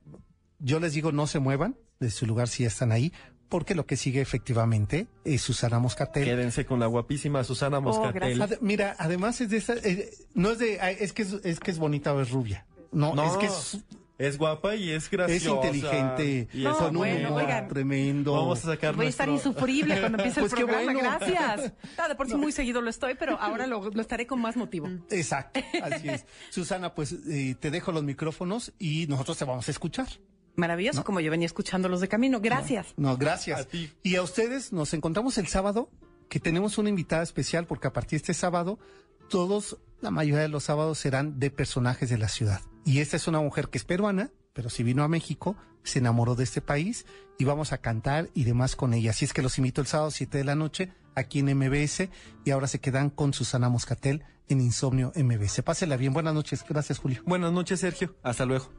[0.59, 3.11] yo les digo, no se muevan de su lugar si están ahí,
[3.53, 6.25] porque lo que sigue efectivamente es Susana Moscatel.
[6.25, 8.13] Quédense con la guapísima Susana Moscatel.
[8.35, 8.39] gracias.
[8.39, 11.59] Ade- Mira, además es de esa, eh, no es de, ay, es que es, es
[11.59, 12.65] que es bonita o es rubia.
[12.91, 13.77] No, no, es que es,
[14.17, 15.67] es guapa y es es graciosa.
[15.67, 17.67] inteligente, Y No, es con un bueno, humor oigan.
[17.67, 18.33] tremendo.
[18.33, 21.09] Vamos a sacar Voy a estar nuestro- insufrible cuando empiece Pues el qué programa, bueno.
[21.19, 21.73] gracias.
[21.99, 24.55] Ah, de por sí muy seguido lo estoy, pero ahora lo, lo estaré con más
[24.57, 24.89] motivo.
[25.11, 26.25] Exacto, así es.
[26.49, 30.07] Susana, pues eh, te dejo los micrófonos y nosotros te vamos a escuchar.
[30.55, 32.39] Maravilloso, como yo venía escuchando los de camino.
[32.39, 32.93] Gracias.
[32.97, 33.61] No, gracias.
[33.61, 33.91] A ti.
[34.03, 35.89] Y a ustedes nos encontramos el sábado,
[36.29, 38.79] que tenemos una invitada especial, porque a partir de este sábado,
[39.29, 42.61] todos, la mayoría de los sábados serán de personajes de la ciudad.
[42.85, 46.35] Y esta es una mujer que es peruana, pero si vino a México, se enamoró
[46.35, 47.05] de este país
[47.37, 49.11] y vamos a cantar y demás con ella.
[49.11, 52.09] Así es que los invito el sábado 7 de la noche aquí en MBS
[52.45, 55.61] y ahora se quedan con Susana Moscatel en Insomnio MBS.
[55.63, 56.13] Pásela bien.
[56.13, 56.63] Buenas noches.
[56.67, 57.21] Gracias, Julio.
[57.25, 58.15] Buenas noches, Sergio.
[58.23, 58.69] Hasta luego.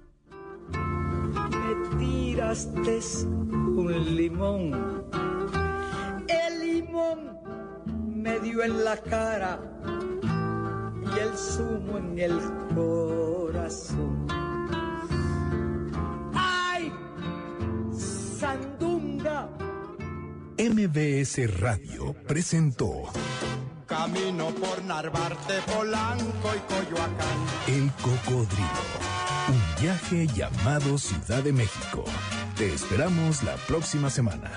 [2.55, 5.05] Me tiraste un limón.
[6.29, 7.39] El limón
[8.15, 9.59] me dio en la cara
[11.03, 12.41] y el zumo en el
[12.75, 14.27] corazón.
[16.35, 16.93] ¡Ay!
[18.39, 19.49] ¡Sandunga!
[20.57, 23.05] MBS Radio presentó
[23.87, 27.39] Camino por Narvarte, Polanco y Coyoacán.
[27.67, 29.15] El Cocodrilo.
[29.49, 32.05] Un viaje llamado Ciudad de México.
[32.57, 34.53] Te esperamos la próxima semana.